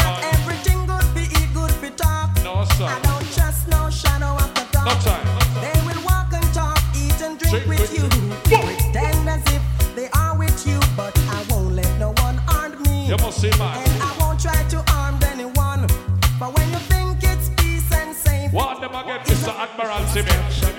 [7.51, 8.59] Eat and drink Drink with you.
[8.59, 13.07] Pretend as if they are with you, but I won't let no one harm me.
[13.07, 13.77] You must see, man.
[13.77, 15.85] And I won't try to harm anyone.
[16.39, 19.53] But when you think it's peace and safe, What them again, Mr.
[19.53, 20.70] Admiral Tibet, man?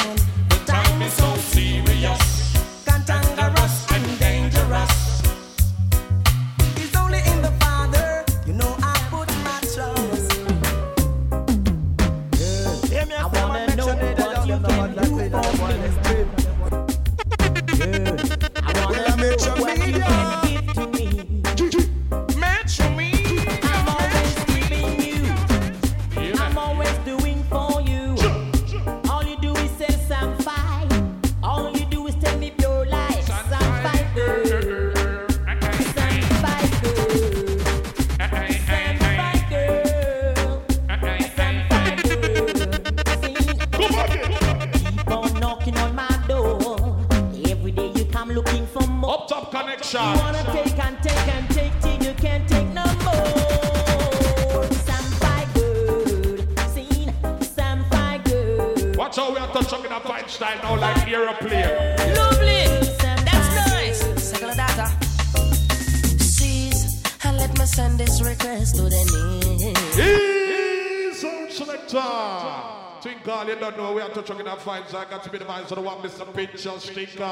[74.34, 75.04] Don't know we are touching a.
[75.10, 76.32] Got to be the vibes of the one, Mr.
[76.34, 77.26] Pinchers, Twinkle.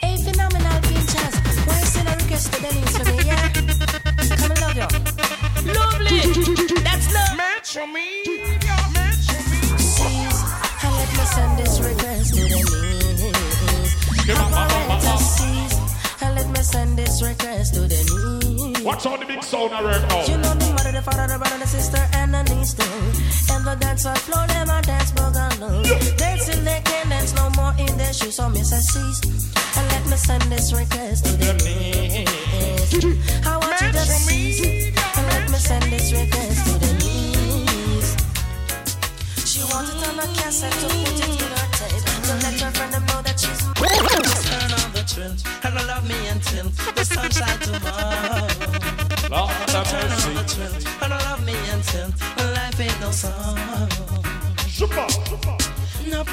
[0.00, 1.34] Hey, phenomenal pinchers.
[1.66, 3.52] Why send a request to the knees for me, yeah?
[4.38, 4.88] Come and love you.
[5.74, 6.20] Lovely,
[6.80, 7.36] that's love.
[7.36, 8.24] Match for me.
[9.94, 10.42] Cease
[10.84, 12.60] and let me send this request to the
[13.20, 13.92] knees.
[14.30, 15.84] Operator, cease
[16.22, 18.00] and let me send this request to the
[18.40, 18.82] knees.
[18.84, 20.24] Watch out the big sound I work now.
[20.26, 23.54] You know the mother, the father, the brother, the sister, and the niece too.
[23.54, 25.03] And the dancer floor, them a dance
[25.58, 26.16] boogaloo.
[26.16, 29.20] Dancing they can't dance no more in their shoes, so Miss I cease.
[29.76, 33.46] And let me send this request to the knees.
[33.46, 34.60] I want you to cease.
[35.16, 38.16] And let me send this request to the knees.
[39.44, 42.04] She wants it on a cassette to put it in her tape.
[42.24, 43.60] To let her friend know that she's
[44.22, 48.13] Just turn on the trend and love me until the sunshine tomorrow.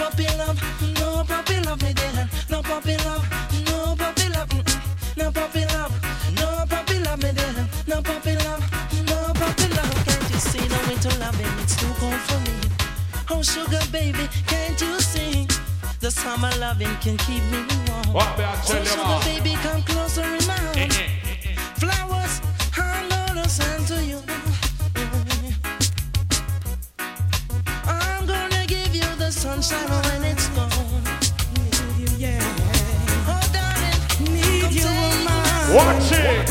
[0.02, 0.58] Puppy love,
[0.99, 2.28] no puppy love me there.
[2.49, 3.24] No puppy love,
[3.68, 5.18] no puppy love, mm-mm.
[5.18, 5.93] no puppy love,
[6.39, 7.68] no puppy love me there.
[7.88, 8.64] No puppy love,
[9.10, 9.93] no puppy love.
[10.08, 11.54] Can't you see no way to love him?
[11.62, 12.58] It's too cold for me.
[13.30, 15.47] Oh sugar baby, can't you see?
[15.99, 18.14] The summer loving can keep me warm.
[18.14, 21.11] What me I Oh sugar baby, come closer in my arms.
[35.74, 36.49] Watch it.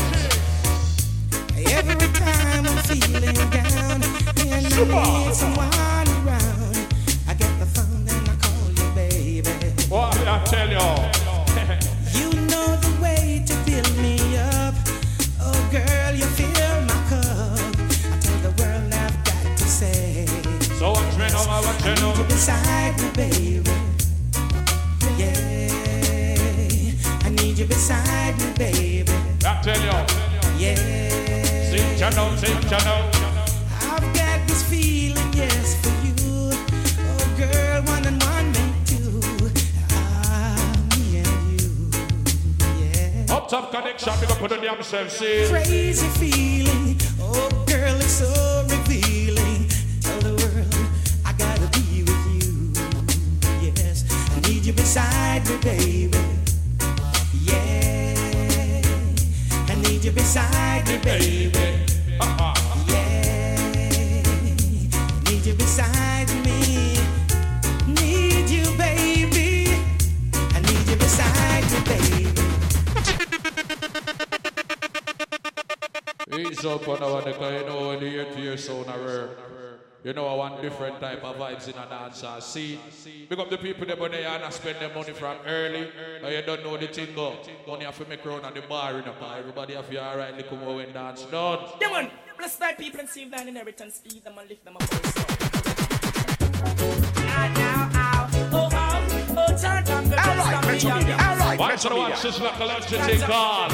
[1.69, 6.87] Every time I'm feeling down and I need someone around,
[7.27, 9.49] I get the phone and I call you, baby.
[9.89, 11.11] What me I tell y'all?
[12.17, 14.73] You know the way to fill me up.
[15.39, 17.59] Oh, girl, you fill my cup.
[18.11, 20.25] I tell the world I've got to say.
[20.79, 23.71] So now, watch me I need you beside me, baby.
[25.15, 25.69] Yeah,
[27.23, 28.80] I need you beside me, baby.
[29.61, 29.91] Tell you.
[30.57, 30.73] Yeah,
[32.09, 33.11] now, sit you now.
[33.79, 36.49] I've got this feeling, yes, for you.
[36.99, 39.21] Oh, girl, one and one make two.
[39.91, 41.91] Ah, me and you.
[42.81, 43.35] Yeah.
[43.35, 45.45] Up top connection, we gonna put on themselves, see.
[45.47, 46.99] Crazy feeling.
[47.19, 48.50] Oh, girl, it's so
[80.81, 82.41] different type of vibes in a dance hall.
[82.41, 82.79] See,
[83.29, 85.87] big up the people that money and I spend their money from early.
[86.23, 87.37] And you don't know the thing go.
[87.67, 89.37] Money have to make round at the bar in the bar.
[89.37, 91.59] Everybody have to alright look more when dance done.
[91.79, 92.11] Yeah, man.
[92.37, 94.01] Bless thy people and save thine inheritance.
[94.03, 94.83] Feed them and lift them up.
[98.53, 101.13] Oh, oh, oh, turn up Alright, Metro Media.
[101.13, 103.71] Alright, Watch Right, so watch this like a lunch thing called.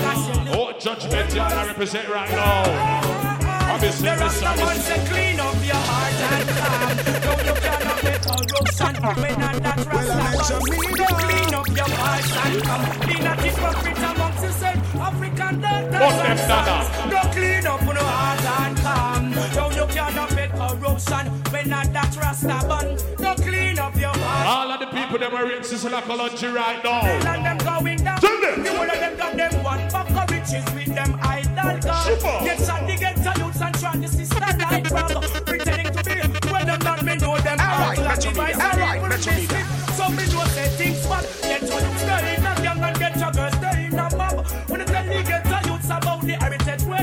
[0.49, 3.36] What judgment you wanna represent right now?
[3.78, 6.97] Obviously, The this Rasta man say clean up your heart and calm.
[7.21, 10.57] No, you cannot make corruption when not that Rasta.
[10.57, 12.82] You clean up your heart and calm.
[13.05, 14.95] Clean up hypocrite amongst yourself.
[14.97, 16.78] African Fuck them, and.
[17.13, 19.30] No clean up no heart and calm.
[19.30, 22.57] No, you cannot make corruption when not that Rasta.
[23.19, 24.47] No clean up your heart.
[24.47, 26.07] All of the people that are racist like
[26.55, 27.05] right now.
[27.05, 28.17] And them going down.
[28.25, 31.46] Whole of them got them one buck of riches with them idol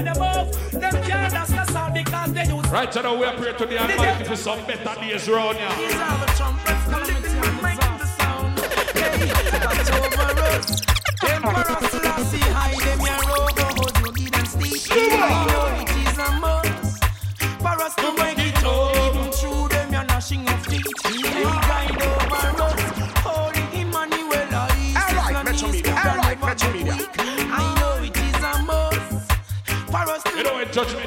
[0.03, 3.37] them off, them can't ask us all because they use Right, so now we are
[3.37, 5.69] praying to the Almighty for some better days around here.
[5.77, 8.59] these are the trumpets calamity and making the sound.
[8.95, 9.31] Hey,
[9.65, 10.83] watch over us.
[11.23, 12.04] Emperor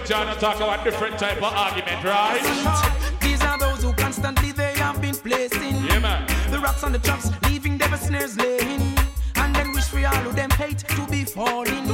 [0.09, 2.41] know, in judgment, you're not talking about different type of argument, right?
[3.21, 6.27] These are those who constantly they have been placing Yeah, man.
[6.51, 8.81] the rocks on the traps, leaving devil snares laying,
[9.35, 11.87] and then wish for all who them hate to be falling.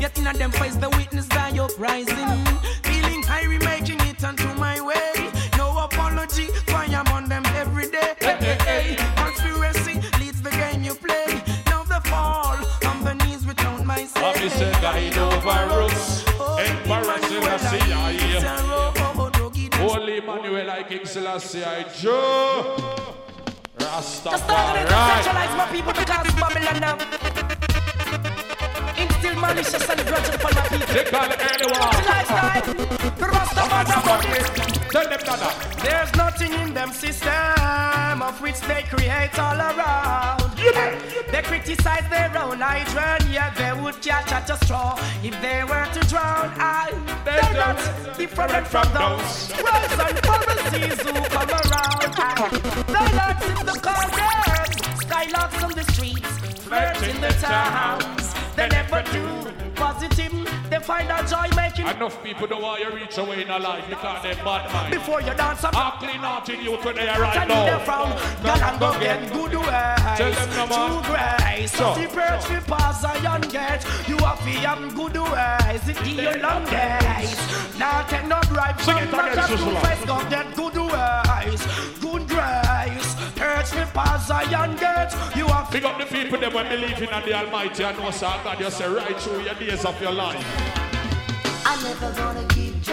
[0.00, 2.44] Yet in a them face the witness die uprising,
[2.82, 5.30] feeling high, making it onto my way.
[5.56, 8.14] No apology, fire on them every day.
[8.20, 8.96] Hey, hey, hey.
[9.16, 11.40] Conspiracy leads the game you play.
[11.66, 12.56] Now the fall
[12.88, 14.20] on the knees without my say.
[14.24, 16.24] Obviously, guide over us.
[17.34, 18.12] Emperor Selassie, I
[19.76, 22.76] Holy Emmanuel, I King Selassie, I Joe.
[23.78, 24.88] Just talking to Rastafari.
[25.14, 26.96] centralize my people because Babylon now.
[29.02, 30.94] Instill malicious and upon my people.
[30.94, 31.40] They call it.
[32.06, 32.62] Lifestyle.
[33.32, 35.78] Rastafari Tell them that.
[35.82, 40.42] There's nothing in them system of which they create all around.
[41.32, 45.86] They criticize their own hydrant, yeah, they would catch at a straw if they were
[45.94, 46.52] to drown.
[46.58, 46.92] I,
[47.24, 47.78] they're not
[48.18, 52.12] different from those rogues and Pharisees who come around.
[52.92, 56.32] They're not in the corners, skylocks on the streets,
[56.66, 58.34] flirt in the towns.
[58.56, 59.24] They never do
[59.74, 60.32] positive,
[60.82, 64.22] find a joy making Enough people don't want you reach away in a life because
[64.22, 64.92] they're bad mind.
[64.92, 65.76] before you dance up.
[65.76, 68.10] I'll clean out in you when they are Tell right they're from
[68.42, 70.18] God and go get good ways.
[70.18, 71.02] Tell them no more.
[71.02, 71.72] True grace.
[71.72, 71.94] So.
[71.94, 73.84] The perch we pass young get.
[74.08, 75.88] You have to have good ways.
[75.88, 77.36] It give you long days.
[77.78, 79.80] Now take no bribe Sing from the true Susula.
[79.86, 80.04] face.
[80.04, 80.61] Go get good
[85.72, 88.70] Big up the people that when believing in the Almighty and know sir God, you
[88.70, 90.36] say right through your days of your life.
[91.64, 92.92] I'm never gonna give you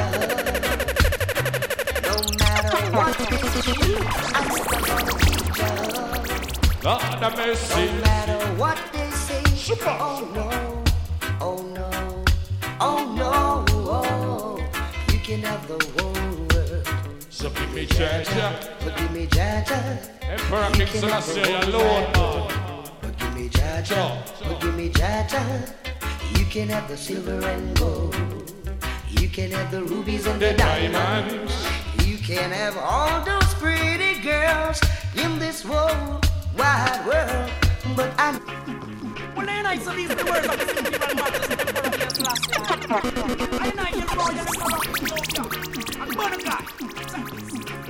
[2.08, 5.80] No matter what I'm never gonna give you
[6.82, 7.86] Lord have mercy.
[7.86, 9.44] No matter what they say.
[9.86, 10.50] Oh no,
[11.42, 12.24] oh no,
[12.80, 14.58] oh no, oh.
[15.12, 16.14] You can have the whole
[16.48, 16.88] world.
[17.30, 18.48] So give me Jaja.
[18.86, 20.10] But give me Jaja.
[20.22, 22.69] Emperor King can have the Selassie
[23.88, 24.26] whole alone, world.
[24.42, 24.50] man.
[24.50, 25.40] But give me Jaja.
[25.40, 25.74] But give me Jaja.
[26.38, 28.16] You can have the silver and gold.
[29.10, 31.54] You can have the rubies and the, The diamonds.
[32.06, 34.82] You can have all those pretty girls
[35.16, 36.20] in this whole
[36.58, 37.52] wide world.
[37.96, 38.40] But I'm
[39.36, 42.24] Well, then I so these are the words of the simple and modest Emperor King
[42.26, 43.60] last time.
[43.62, 46.89] i'm know you're royal and Ethiopia.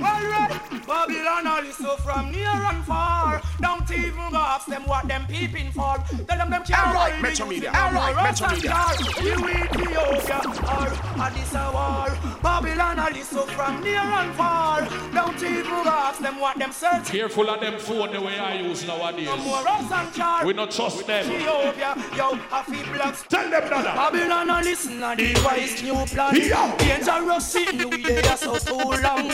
[0.02, 0.48] And Mordecai.
[0.48, 0.86] Well, right.
[0.86, 3.40] Babylon all is so from near and far.
[3.60, 5.96] Don't even go ask them what them peeping for.
[6.26, 8.70] Tell them them can't Alright, roll Metro Media, alright, Metro Media.
[8.70, 9.22] star.
[9.22, 10.88] You Ethiopia or
[11.22, 12.18] Addis a war.
[12.42, 14.80] Babylon all is so from near and far.
[15.12, 18.54] Don't even go ask them what them search Careful of them phone the way I
[18.60, 19.26] use nowadays.
[19.26, 20.44] no more us and car.
[20.46, 21.30] We not trust them.
[21.30, 23.24] Ethiopia, yo, happy blacks.
[23.28, 23.94] Tell them that.
[23.94, 26.34] Babylon and listen to the wise new plan.
[26.34, 26.76] Yo.
[26.78, 29.30] Dangerous sitting we there so so long.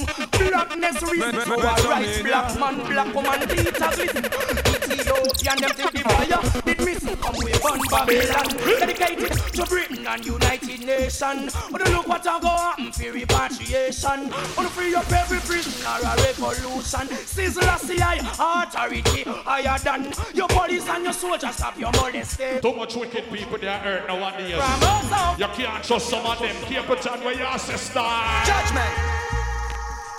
[0.56, 2.22] Blackness reason so I rise.
[2.22, 4.24] Black man, black woman, Peter glisten.
[4.24, 6.62] Ethiopian them take the fire.
[6.64, 8.46] Did missing come we burn Babylon.
[8.80, 11.54] Dedicated to Britain and United Nations.
[11.70, 14.30] Wanna look what I go happen for repatriation.
[14.56, 17.06] Wanna free up every prisoner a revolution.
[17.26, 21.54] Sizzle a CI authority higher than your police and your soldiers.
[21.56, 22.62] Stop your molestation.
[22.62, 24.54] Too much wicked people they are hurt nowadays.
[24.54, 25.38] From us out.
[25.38, 26.56] You can't trust some of them.
[26.64, 28.46] Keep it on where your ancestors.
[28.46, 29.25] Judgment.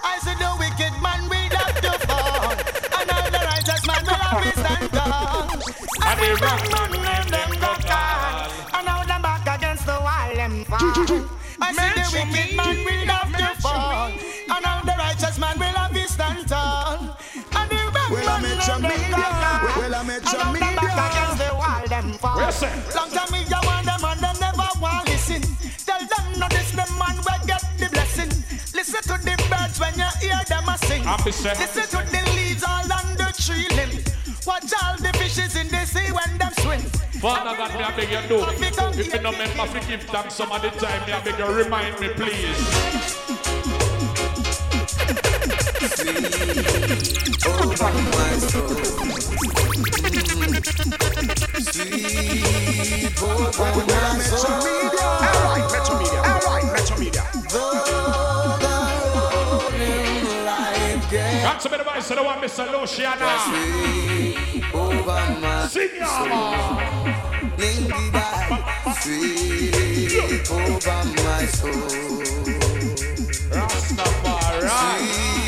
[0.08, 2.52] I said the wicked man will have to fall,
[3.00, 5.50] and all the righteous man will have to stand tall.
[6.08, 8.52] And And the wrong man name them got caught.
[8.76, 10.80] And now them back against the wall, them fall.
[11.60, 14.12] I see the wicked man will have to fall.
[14.54, 17.18] And now the righteous man will have to stand tall.
[17.60, 19.12] And the wrong Well, man met name them media.
[19.12, 19.78] got caught.
[19.78, 22.40] Well, And your now them back against the wall, them fall.
[22.40, 22.62] Yes.
[22.96, 25.42] Long time me ya want them and them never want listen.
[25.86, 28.32] Tell them no this the man will get the blessing.
[28.74, 29.37] Listen to the
[29.78, 31.04] birds when you hear them a sing.
[31.04, 31.54] Happy sir.
[31.58, 34.04] Listen to the leaves all on the tree limb.
[34.46, 36.82] Watch all the fishes in the sea when them swim.
[37.22, 38.44] Father God, me I beg you do.
[38.50, 41.46] If you don't remember to give thanks some of the time, me I beg you
[41.46, 42.58] remind me, please.
[47.48, 48.68] over my soul.
[51.68, 54.58] Sweet over my soul.
[54.98, 56.17] Alright, Metro Media.
[61.58, 62.72] Gets Got some advice to the one, Mr.
[62.72, 63.26] Luciano.
[65.68, 66.28] Sing y'all.
[69.02, 71.72] Sweet over my soul.
[73.50, 74.70] Rastafari.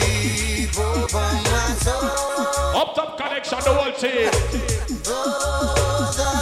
[0.01, 2.10] Sweet over my soul.
[2.76, 4.32] Up top connection, the whole team.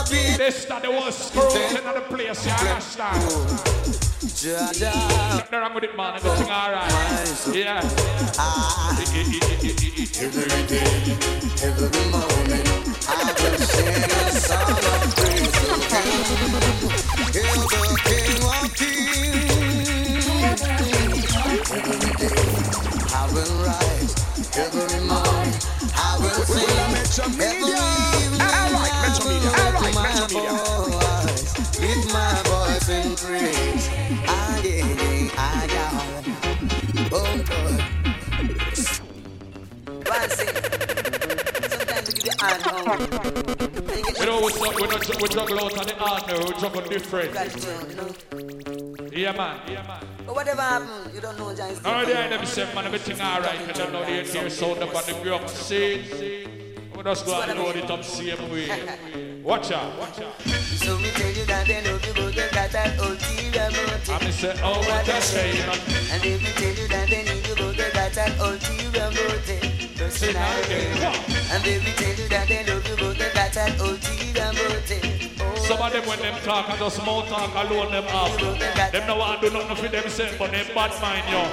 [0.07, 4.06] The This that the whole screw in the place, you understand?
[4.37, 4.53] Every
[10.67, 10.83] day,
[11.63, 12.67] every moment,
[13.09, 16.13] I will sing a song of praise to Him.
[17.33, 20.25] Hail the King of Kings.
[21.71, 22.41] Every day,
[23.13, 24.13] I will rise.
[24.55, 25.57] Every morning,
[25.95, 27.41] I will sing.
[27.41, 28.16] Every
[42.39, 43.29] I, oh God.
[44.19, 47.33] You know, we juggle, we don't we juggle out on the honor, we juggle different.
[49.13, 49.61] Yeah, man.
[49.67, 50.05] Yeah, man.
[50.25, 51.85] But whatever happened, you don't know Giants.
[51.85, 53.67] Already I never said, man, everything alright.
[53.67, 55.47] You don't know the entire sound up on the group.
[55.47, 56.45] See?
[56.95, 59.23] We just go and load it up same way.
[59.47, 59.97] Watch out.
[59.97, 60.41] Watch out.
[60.75, 64.09] So me tell you that they know people they got that ulterior motive.
[64.11, 65.71] I'm say, oh, what I say, you know.
[66.11, 69.95] And if me tell you that they need you, but they got that ulterior motive.
[69.95, 70.91] Personality.
[71.47, 75.63] And if me tell you that they love you, but they got that ulterior motive.
[75.63, 78.35] Some of them when them talk I just small talk alone them off.
[78.91, 81.47] Them no want to do nothing for themselves, but they bad mind yo.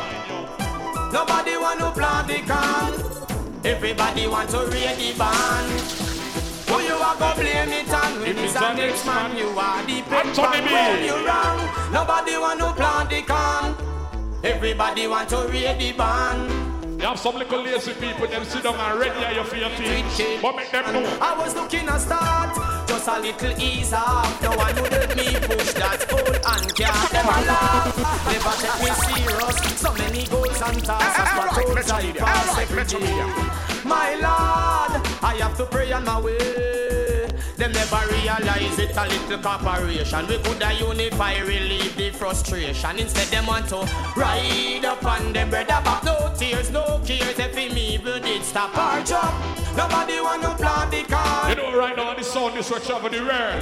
[1.12, 3.64] Nobody want to plant the can.
[3.64, 6.13] Everybody want to read the band.
[6.74, 8.20] Who you are go blame it on?
[8.20, 10.98] When it's a next man, you are the man.
[10.98, 11.60] When you wrong,
[11.92, 13.76] nobody want to plant the can.
[14.42, 16.50] Everybody want to read the band.
[17.00, 19.70] You have some little lazy people, them sit down and ready at your for your
[19.76, 20.42] teeth.
[20.42, 21.18] But make them know.
[21.20, 22.56] I was looking to start
[22.88, 24.42] just a little ease off.
[24.42, 27.94] No one would let me push that pull and can't never laugh.
[28.26, 29.80] Never take me serious.
[29.80, 33.63] So many goals and tasks, but goals I pass every day.
[33.84, 37.28] My Lord, I have to pray on my way.
[37.56, 40.26] Them never realize it a little corporation.
[40.26, 42.98] We coulda unify, relieve the frustration.
[42.98, 46.02] Instead, them want to ride up on them brother back.
[46.02, 47.38] No tears, no cares.
[47.38, 49.32] If him evil did stop our job,
[49.76, 51.50] nobody want to plant the car.
[51.50, 53.60] You know right now the sound is switch over the rare.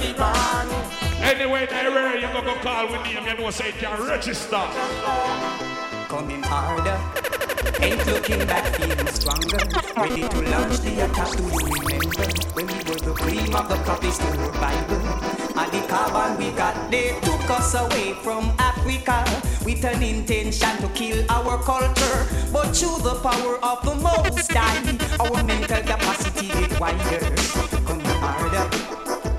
[1.21, 4.63] Anyway, the rare you go go call with name, you know say it can register.
[6.07, 6.99] Coming harder,
[7.83, 9.59] ain't looking back, feeling stronger.
[9.97, 11.31] Ready to launch the attack.
[11.35, 12.25] Do you remember
[12.55, 14.03] when we were the cream of the crop?
[14.03, 15.03] Is the Bible.
[15.59, 19.17] And the carbon we got, they took us away from Africa
[19.65, 22.17] with an intention to kill our culture.
[22.51, 24.79] But through the power of the Most High,
[25.19, 27.19] our mental capacity get wider.
[27.85, 28.65] Coming harder,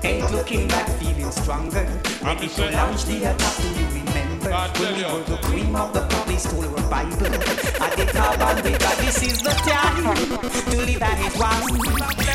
[0.03, 1.85] ain't looking back, feeling stronger.
[2.23, 3.57] Ready to launch the attack.
[3.61, 4.04] Do you remember?
[4.45, 7.25] When we were the cream of the they stole our Bible.
[7.25, 10.15] And the carbon we got, this is the time
[10.69, 11.79] to live and it one.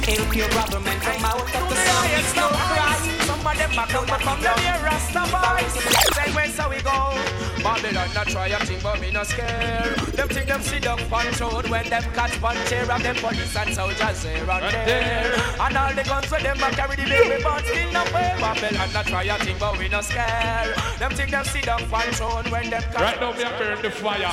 [0.02, 2.10] Help your brother man come out of the sun.
[2.10, 3.29] It's no crying.
[3.40, 5.64] Some of them back up from the near Rastafari.
[6.12, 7.16] Say where so we go.
[7.64, 9.94] Babylon not try a thing but me no scare.
[10.12, 14.22] Them think them punch road when them catch one chair and them police and soldiers
[14.22, 15.32] here and there.
[15.58, 18.36] And all the guns where them a carry the baby but still no way.
[18.38, 20.74] Babylon not try a thing but we no scare.
[20.98, 23.80] Them think them sit down punch road when them catch Right now we are burning
[23.80, 24.30] the fire.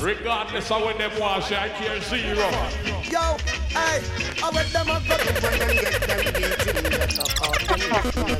[0.00, 2.48] Regardless of when them wash, I care zero.
[3.02, 3.36] Yo,
[3.74, 3.98] hey,
[4.40, 7.18] I want them go to when them get them beating.
[7.18, 8.38] Up when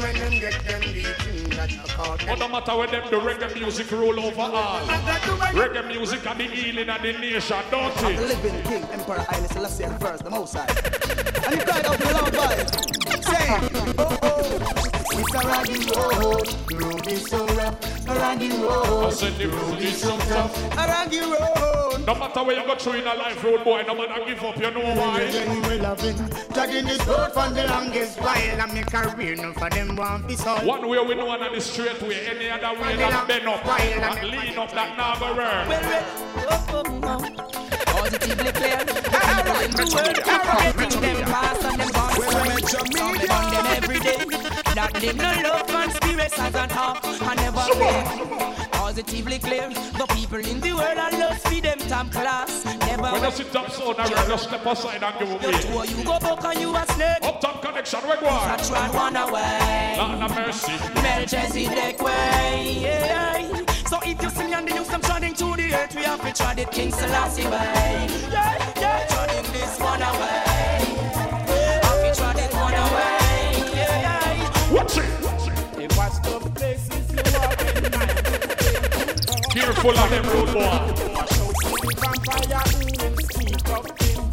[0.00, 0.46] When when.
[2.26, 4.80] But no matter where them the reggae music roll over all.
[5.52, 8.20] Reggae music are the healing of the nation, don't it?
[8.20, 10.66] living king, Emperor Haile Selassie the first, the most high.
[11.46, 12.70] And he cried out with a loud voice,
[13.98, 19.36] oh oh, it's a raggy road, the road is so rough, a raggy I said
[19.38, 20.72] the road is so tough.
[20.72, 22.06] a raggy road.
[22.06, 24.56] No matter where you go through in a life road, boy, no matter give up,
[24.56, 25.68] you know why?
[25.68, 26.16] we love it.
[26.52, 28.60] Dragging this road for the longest while.
[28.60, 30.64] I make a career, none for them want be sold.
[30.64, 34.30] One way we know and the straight way, any other way that bend up and
[34.30, 35.66] lean up that now go work.
[37.86, 38.78] Positively clear.
[38.78, 40.16] Alright, the word
[40.76, 42.16] getting them fast and them gone
[42.68, 44.55] Sound them on them every day.
[44.92, 48.68] Them no love conspiracies and half and never fail.
[48.72, 49.68] Positively clear.
[49.68, 52.64] The people in the world are lost for them time class.
[52.64, 55.86] Never When you sit up so now, just step aside and give You two, away.
[55.88, 57.22] you go back and you a snake.
[57.22, 58.58] Up top connection, we go on.
[58.58, 59.94] Such one one away.
[59.98, 60.72] Lord have mercy.
[61.02, 62.78] Melchizedek way.
[62.80, 63.64] Yeah.
[63.86, 65.94] So if you see me and the news, I'm treading to the earth.
[65.94, 68.08] We have to tread it King Selassie way.
[68.30, 69.06] Yeah, yeah.
[69.08, 70.45] Treading this one away.
[74.86, 75.04] Watch it.
[75.80, 77.82] If watch the places you walk in
[79.50, 80.78] Careful of them road boy.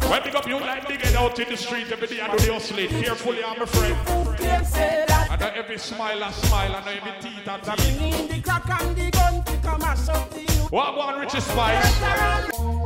[0.08, 2.52] When big up you like digging out in the street every day and do the
[2.52, 2.88] hustling.
[2.88, 3.48] Carefully, eh?
[3.48, 3.96] I'm a friend.
[5.28, 8.00] I know every smile and smile, I know every teeth and teeth.
[8.00, 10.44] in the crack and the gun to come and shut the.
[10.70, 12.83] What one Richie Spice?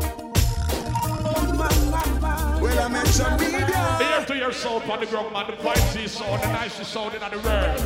[2.60, 3.98] Well, I mention media.
[4.00, 5.46] Ear to your soul on the ground, man.
[5.46, 7.80] The vibes is sound, the nicest sound in the world.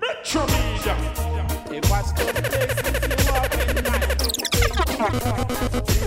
[0.00, 0.96] Metro Media.
[1.70, 3.76] If watch the places you walk in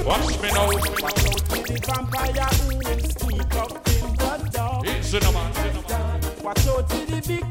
[0.06, 0.68] Watch me now.
[0.70, 4.88] the vampire who will speak up in the dark.
[4.88, 5.52] It's in the man.
[6.44, 7.49] Watch out to the big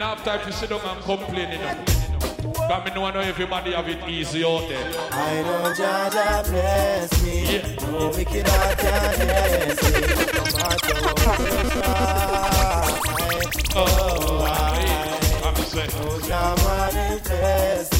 [0.00, 1.84] not have time to sit down and complain, know.
[2.66, 4.88] Because me know I know everybody have it easy out there.
[5.12, 7.60] I know Jaja bless me.
[7.92, 10.00] No wicked heart can bless me.
[10.32, 13.00] No matter what you try.
[13.76, 15.90] Oh, I, I'm saying.
[15.96, 16.18] Oh,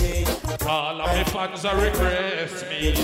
[0.01, 0.25] me.
[0.67, 2.95] All of my fans are regress me.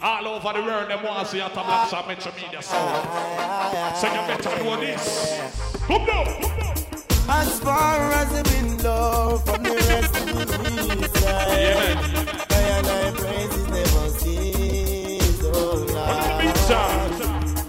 [0.00, 3.96] All over the world, them want to see a tablet some Metro Media sound.
[3.96, 5.40] So you better know this.
[5.88, 6.87] Come down.
[7.30, 10.44] As far as the window from the rest of the
[11.04, 11.58] east side.
[11.58, 16.48] Yeah, I and I praises never cease, oh Lord.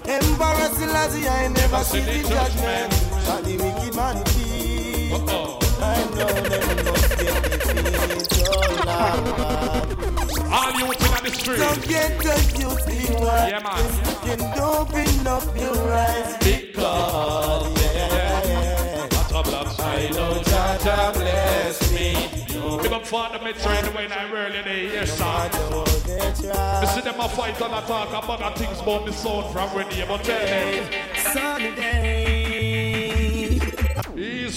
[0.07, 2.89] Emperor Selassie, I never see the judgment.
[3.25, 5.13] But the wicked man feed.
[5.81, 8.53] I know them must get defeat, oh
[8.87, 9.39] Lord.
[10.51, 11.57] All you in the street.
[11.57, 13.51] Don't get confused, be wise.
[13.51, 13.79] Yeah, man.
[14.25, 16.37] You can open up your eyes.
[16.39, 17.78] Because,
[21.09, 22.13] Jaja bless me.
[22.81, 25.49] Big up for the Metro anyway, in the early day, yes, sir.
[26.81, 29.69] You see them a fight and a talk about the things about the sound from
[29.73, 30.91] when they but tell them.
[31.33, 32.39] Sunny day.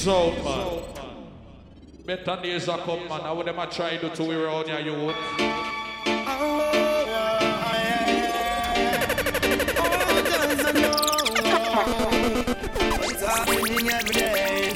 [0.05, 0.83] Out, man.
[2.05, 3.21] Better days are come, man.
[3.21, 5.17] How would them a try to do to around your youth?
[13.05, 14.72] It's happening every day.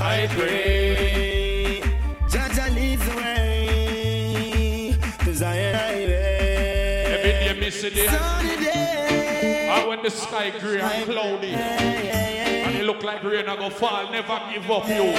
[0.00, 1.82] I agree.
[2.28, 7.04] Jaja leads the way to Zion Highway.
[7.14, 9.68] Every day me see the Sunny day.
[9.70, 14.10] And when the sky grey and cloudy And it look like rain a go fall
[14.10, 15.12] Never give up you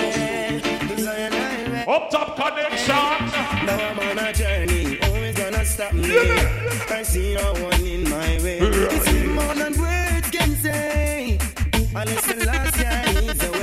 [1.92, 2.96] Up top connection
[3.66, 6.10] Now I'm on a journey, always gonna stop me.
[6.90, 8.60] I see no one in my way.
[8.62, 11.38] It's more than words can say.
[11.96, 13.55] Unless the last guy is away.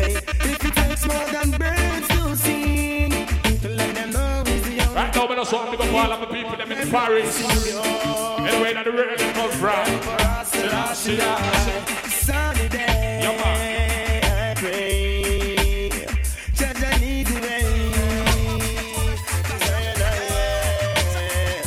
[4.94, 8.72] Right now me just want to go all of the people them in Paris Anyway
[8.74, 11.18] that the rain they come from Selassie
[12.22, 13.20] sunny day.
[13.22, 14.22] Yeah, man.
[14.24, 15.90] I pray.
[16.59, 17.64] Jaja lead the way.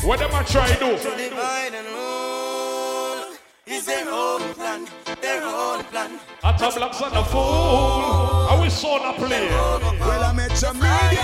[0.07, 0.91] What them try do?
[0.97, 3.21] Divide and rule
[3.65, 4.87] is their own plan,
[5.21, 6.11] their own plan.
[6.41, 8.34] Hotta Blaxx on the fool
[8.75, 9.47] Play
[10.01, 11.21] Well, I Metro Media.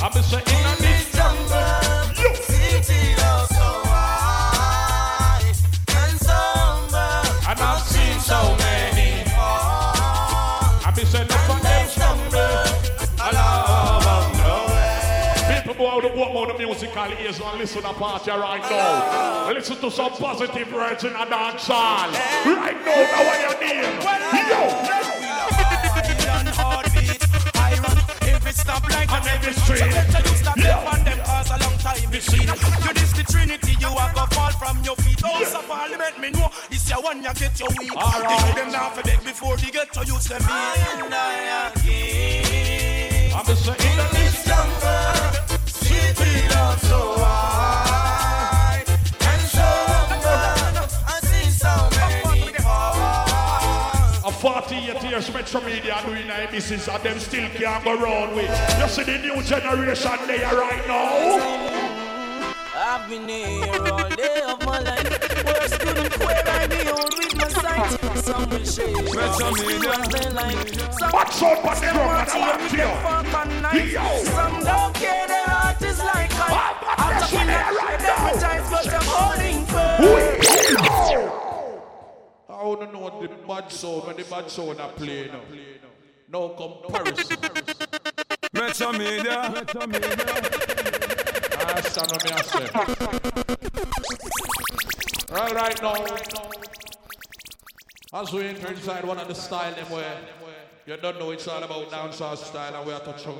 [0.00, 3.14] I'm in this jungle City
[3.48, 5.42] so high
[5.88, 7.10] and somber.
[7.48, 8.61] And I've seen so
[16.82, 19.52] musical ears and listen to party right now.
[19.52, 22.10] Listen to some positive words in a dance hall.
[22.10, 24.00] Right now, now what your name?
[24.48, 24.58] Yo!
[28.52, 29.82] Stop like on every street.
[29.82, 32.46] You stop them on them cause a long time machine.
[32.46, 35.20] You this the Trinity, you are gonna fall from your feet.
[35.24, 37.96] Oh, so parliament me know this your one you get your weak.
[37.96, 38.54] All right.
[38.54, 40.42] Them now for beg before they get to use them.
[40.42, 41.14] And.
[43.34, 44.21] I'm just saying that this number, city love so high and so humble.
[44.21, 44.21] I see so many hearts.
[44.21, 44.21] A 48 years
[55.30, 58.48] Metro Media doing their business and them still can't go round with.
[58.80, 61.82] You see the new generation there right now.
[62.74, 65.44] I've been here all day of my life.
[65.44, 68.18] Words couldn't quit, I behold with my sight.
[68.24, 69.78] Some will shake, Metro others Media.
[69.80, 70.68] do as they like.
[70.98, 72.42] Some What's up on the them ground, want to man?
[72.42, 72.78] hear I'm me here.
[72.78, 73.92] get fuck and nice.
[73.92, 74.24] Yo.
[74.24, 75.61] Some don't care, their heart is like ice.
[77.22, 78.40] I'm this talking one here like right now.
[78.40, 80.02] time, but I'm holding firm.
[82.48, 85.28] I want to know the bad sound when the bad sound are playing.
[85.28, 85.40] now.
[86.28, 87.38] No comparison.
[88.52, 89.38] Metro Media.
[89.38, 89.64] I
[91.64, 92.66] ah, stand on me say.
[95.32, 95.94] Right, right now.
[98.20, 100.16] As we enter inside one of the style them where
[100.86, 103.38] you don't know it's all about dancehall style and we are touching.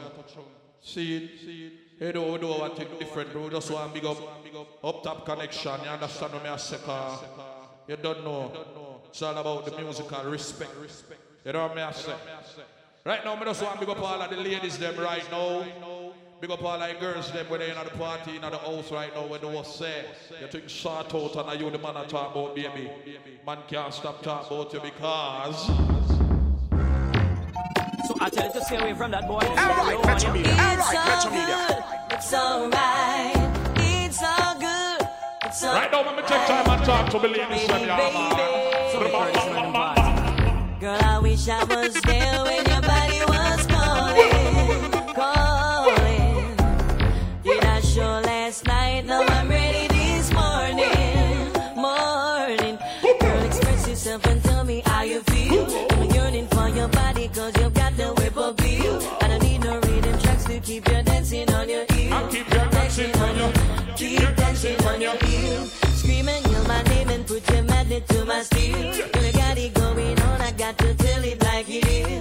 [0.80, 1.81] See it, see it.
[1.98, 3.48] Hey, do we do one thing different, bro.
[3.50, 4.18] Just one big up,
[4.82, 5.80] up top connection.
[5.84, 6.78] You understand what I say?
[6.78, 7.20] 'cause
[7.86, 8.50] You don't know.
[9.08, 10.72] It's all about the musical respect.
[11.44, 12.14] You know what I say?
[13.04, 15.64] Right now, me just want to big up all of the ladies them right now.
[16.40, 19.14] Big up all the girls them when they in the party, in the house right
[19.14, 20.04] now, when they was say,
[20.40, 22.90] you think short out and you the man I talk about, baby.
[23.46, 26.31] Man can't stop talking about you because...
[28.22, 29.40] I tell you to stay away from that boy.
[29.40, 30.52] Alright, Metro Media.
[30.52, 31.84] All Metro Media.
[32.12, 33.34] It's alright.
[33.78, 35.08] It's all good.
[35.42, 37.98] It's all Right now, let me take time and talk to ladies them, yeah.
[40.78, 44.51] Girl, I wish I was there when your body was calling.
[63.02, 63.52] Dancing on your,
[63.96, 65.66] Keep dancing on your heel.
[65.94, 68.72] Screaming your my name and put your magnet to my steel.
[69.12, 70.40] Girl, you got it going on.
[70.40, 72.11] I got to tell it like it is.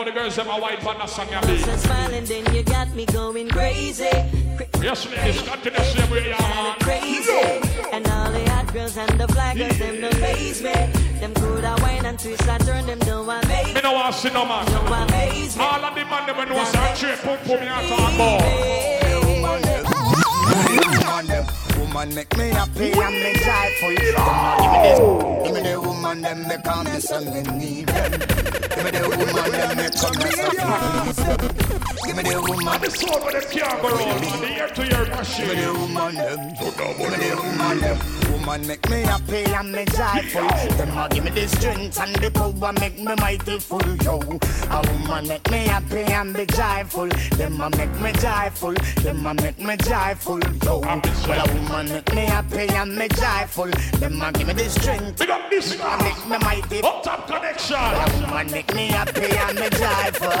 [0.00, 1.58] How the girls them a white on the song ya be.
[1.58, 4.08] So smiling, then you got me going crazy.
[4.80, 6.76] Yes, ladies, got to the same way, yeah, man.
[6.80, 7.32] Crazy.
[7.92, 10.72] And all the hot girls and the fly girls, them no face me.
[11.20, 13.74] Them could I wine and twist, I turn them no amaze.
[13.74, 14.64] Me no want see no man.
[14.72, 15.64] No amaze me.
[15.64, 18.42] All of the man them know say straight pum pum me a talk about.
[19.26, 19.60] Woman,
[21.26, 21.44] them,
[21.92, 23.88] woman make me happy and me joyful.
[24.22, 24.98] On, give me this,
[25.44, 28.10] give me the woman them they call me son me need them.
[28.10, 31.50] Give me the woman them they come me so them.
[32.06, 32.80] Give me the woman.
[32.80, 33.88] The soul with them can't go.
[33.90, 35.46] The ear to ear machine.
[35.46, 36.38] Give me the woman them.
[36.54, 38.29] Give me the woman them.
[38.40, 40.48] Woman make me happy and me joyful.
[40.76, 43.82] Them a give me the strength and the power make me mighty full.
[44.02, 47.08] Yo, a woman make me happy and be joyful.
[47.36, 48.72] Them a make me joyful.
[49.02, 50.40] Them a make me joyful.
[50.64, 53.70] Yo, well a woman make me happy and me joyful.
[53.98, 55.18] Them a give me the strength.
[55.18, 56.80] Big up this a make me mighty.
[56.82, 57.76] Up top connection.
[57.76, 60.30] Well a woman make me happy and me joyful.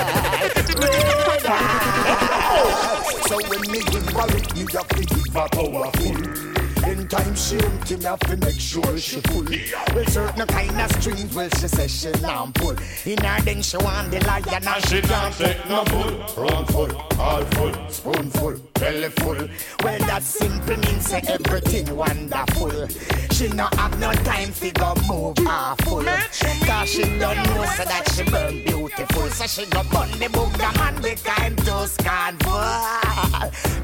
[3.28, 4.40] So when me give her me
[4.72, 6.59] have to give her powerful.
[7.00, 9.46] In time she empty, me have to make sure she full.
[9.94, 12.76] Well, certain kind of strings, well, she says she not pull.
[13.06, 16.44] In her then she want the lion and she can't take no bull.
[16.44, 19.48] Round full, all full, spoonful, belly full.
[19.82, 22.88] Well, that simple means say everything wonderful.
[23.32, 25.38] She not have no time to go move
[25.80, 26.04] full.
[26.04, 29.26] Cause she don't know so that she burn beautiful.
[29.30, 32.60] So she go burn the book, the man behind to scornful.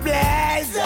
[0.02, 0.82] Blazer.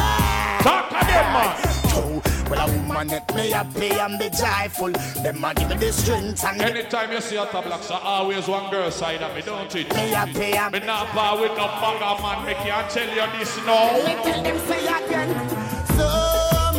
[0.62, 1.79] Talk again, man.
[1.92, 4.92] Oh, well, a woman make me happy and be joyful.
[5.22, 8.46] Them a give me the strength and Anytime you see a top blocks, I always
[8.48, 9.88] one girl side of me, don't it?
[9.94, 13.56] Me happy and Me not bar with no bugger man, me can't tell you this
[13.64, 13.92] now.
[14.04, 15.48] Me tell them say again.
[15.96, 16.08] So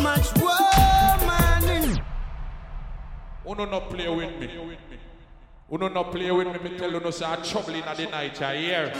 [0.02, 2.02] much woman.
[3.48, 4.48] Uno not play with me.
[5.72, 6.70] Uno not play with me.
[6.70, 8.40] Me tell you no say I'm trouble in the night.
[8.42, 8.92] I hear.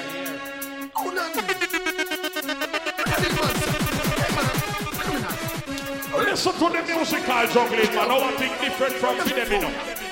[6.14, 8.10] Listen to the musical juggling, man.
[8.10, 10.02] I want to different from them, you know.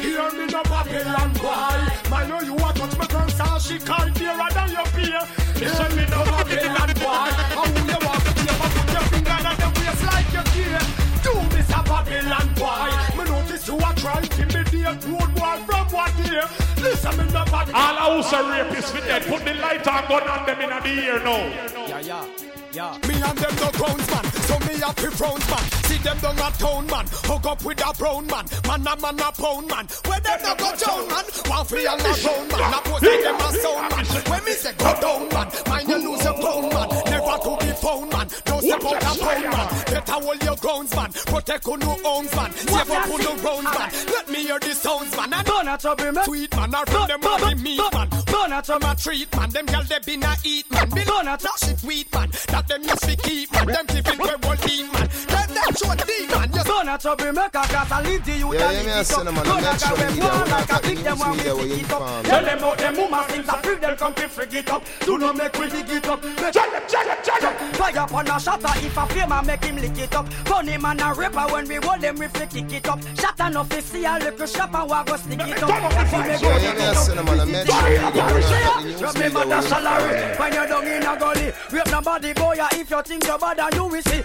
[0.00, 4.16] Hear me no Babylon boy Man know you want touch my girl so she can't
[4.16, 5.20] hear than your peer
[5.60, 9.68] Hear me no Babylon boy How you walk the paper put your finger on the
[9.76, 10.80] waist like you care
[11.20, 15.86] Do me a Babylon boy Me notice you are trying to intimidate road boy from
[15.92, 16.48] what year
[16.80, 19.22] Listen me no Babylon All house are rapists with them.
[19.24, 21.86] Put the light and gun on them in the ear now.
[21.86, 22.49] Yeah, yeah.
[22.72, 22.96] Yeah.
[23.08, 25.64] Me and them no grounds man, so me a fi frowns man.
[25.90, 28.46] See them down a town man, hook up with a brown man.
[28.64, 31.24] Man a man a pound man, where them no go down man.
[31.50, 34.06] One free and a grown man, pose like them a sound man.
[34.30, 36.88] When me say go down man, mind you lose your pound man.
[37.30, 39.84] Never to be found man, don't step out a pound man.
[39.86, 42.52] Better hold your grounds man, protect who no owns man.
[42.52, 43.90] Save up who no rounds man.
[44.10, 45.32] Let me hear the sounds man.
[45.32, 46.24] And Burn out trouble, man.
[46.24, 48.08] Sweet man, I from them a meat man.
[48.26, 50.88] Burn out From a treat man, them girl they been a eat man.
[50.90, 53.66] Burn out shit weed man, that them used to keep man.
[53.66, 55.08] Them keep it where one lean man.
[55.30, 56.50] Them them show deep man.
[56.52, 56.66] Yes.
[56.66, 58.96] Burn out trouble, make a cast and leave the youth Yeah, and yeah, me leave
[58.96, 59.24] a it say up.
[59.24, 59.44] no, man.
[59.44, 61.20] Burn Make out sure trouble, me war there, we like not a pick them news
[61.20, 62.00] when we media where pick you it up.
[62.00, 62.24] inform.
[62.24, 64.82] Tell them out them woman things a free them come to frig it up.
[65.06, 66.22] Do not make we dig it up.
[66.24, 67.19] Make Check them, check them, check them.
[67.24, 70.28] Fire upon a shatter if a flame and make him lick it up.
[70.44, 73.00] Funny man a rapper when we hold them we flick it up.
[73.18, 75.70] Shut enough to see a little shop and we go stick it up.
[75.70, 76.96] If we make Yeah, we yeah, dig me it a up.
[76.96, 77.50] say no, man.
[77.50, 81.02] Make sure me there, we not the news Remember the salary when you're down in
[81.06, 81.52] a gully.
[81.72, 84.22] Rape nobody boy, yeah, if you think you're bad and you will see.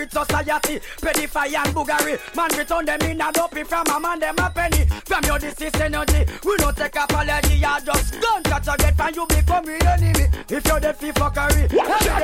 [0.00, 2.18] Rich society, pedify and boogery.
[2.36, 4.84] Man return them in a dopey from a man them a penny.
[5.04, 7.54] From your disease energy, we don't take apology.
[7.56, 10.26] You just don't catch a get and you become the enemy.
[10.48, 11.68] If you're the fee fuckery,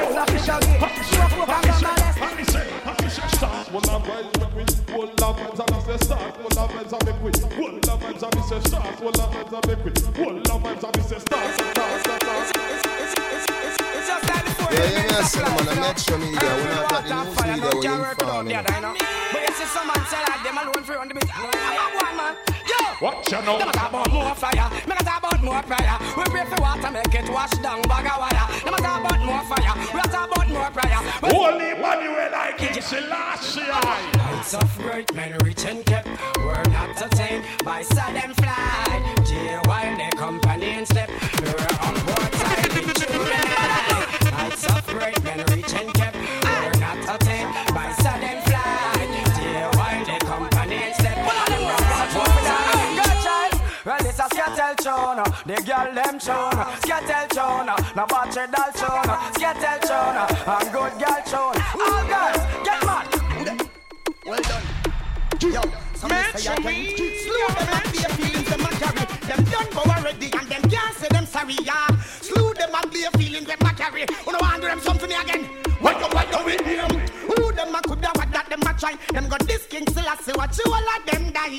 [0.06, 0.78] every day's a fish again.
[0.78, 2.16] Smoke, smoke and come and let's
[14.68, 15.80] Yeah, yeah, me a say no, man.
[15.80, 18.46] Make sure me there, we not the news media where you inform.
[18.50, 18.94] you know.
[19.32, 21.30] But you see some man say like them alone free on the beat.
[21.30, 22.80] One man, yo.
[23.00, 23.58] Watch you know.
[23.58, 24.68] Them talk about more fire.
[24.86, 25.96] Me a talk about more prayer.
[26.16, 28.46] We pray for water, make it wash down bag of wire.
[28.64, 29.74] Them a talk about more fire.
[29.94, 31.00] We a talk about more prayer.
[31.20, 33.60] But- Holy Emmanuel, I King Selassie.
[33.60, 39.02] Heights of great men rich and kept were not attained by sudden flight.
[39.26, 41.08] J while their company step,
[41.40, 42.32] we were on board
[42.98, 44.06] July.
[44.36, 46.16] Heights of great men rich and kept
[55.16, 57.66] skettle tune, the girl them tune, skettle tune,
[57.96, 61.56] now watch it all tune, skettle tune, and good girl tune.
[61.80, 63.06] All girls, get mad.
[64.26, 64.62] Well done.
[65.40, 67.70] Yo, slew them
[68.44, 69.06] them a carry.
[69.26, 69.68] Them done
[70.06, 71.56] and them can't say them sorry.
[72.20, 74.00] Slew them them a carry.
[74.02, 75.48] You want them again.
[75.80, 75.98] With
[76.64, 76.92] them.
[77.26, 79.12] Who them a coulda what that them a.
[79.12, 80.72] Them got this king I say what you
[81.06, 81.58] them die.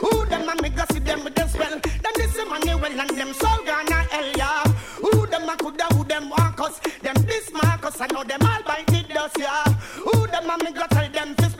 [0.00, 0.52] Who them a
[0.92, 4.04] see them them this and them so gonna.
[5.00, 6.32] Who them a coulda who them.
[7.02, 7.50] Them this
[8.00, 9.64] I know them all bite it dust, yeah.
[10.04, 10.86] Who them a me go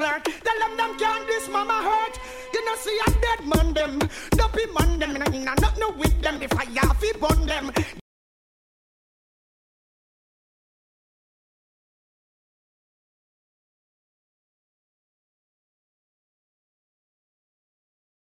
[0.00, 0.20] to.
[0.24, 2.18] Tell them them can't this mama hurt.
[2.54, 3.98] You know see a dead man them.
[4.30, 5.16] Dopey man them.
[5.16, 6.38] And I not no with them.
[6.38, 7.99] The fire fi burn them.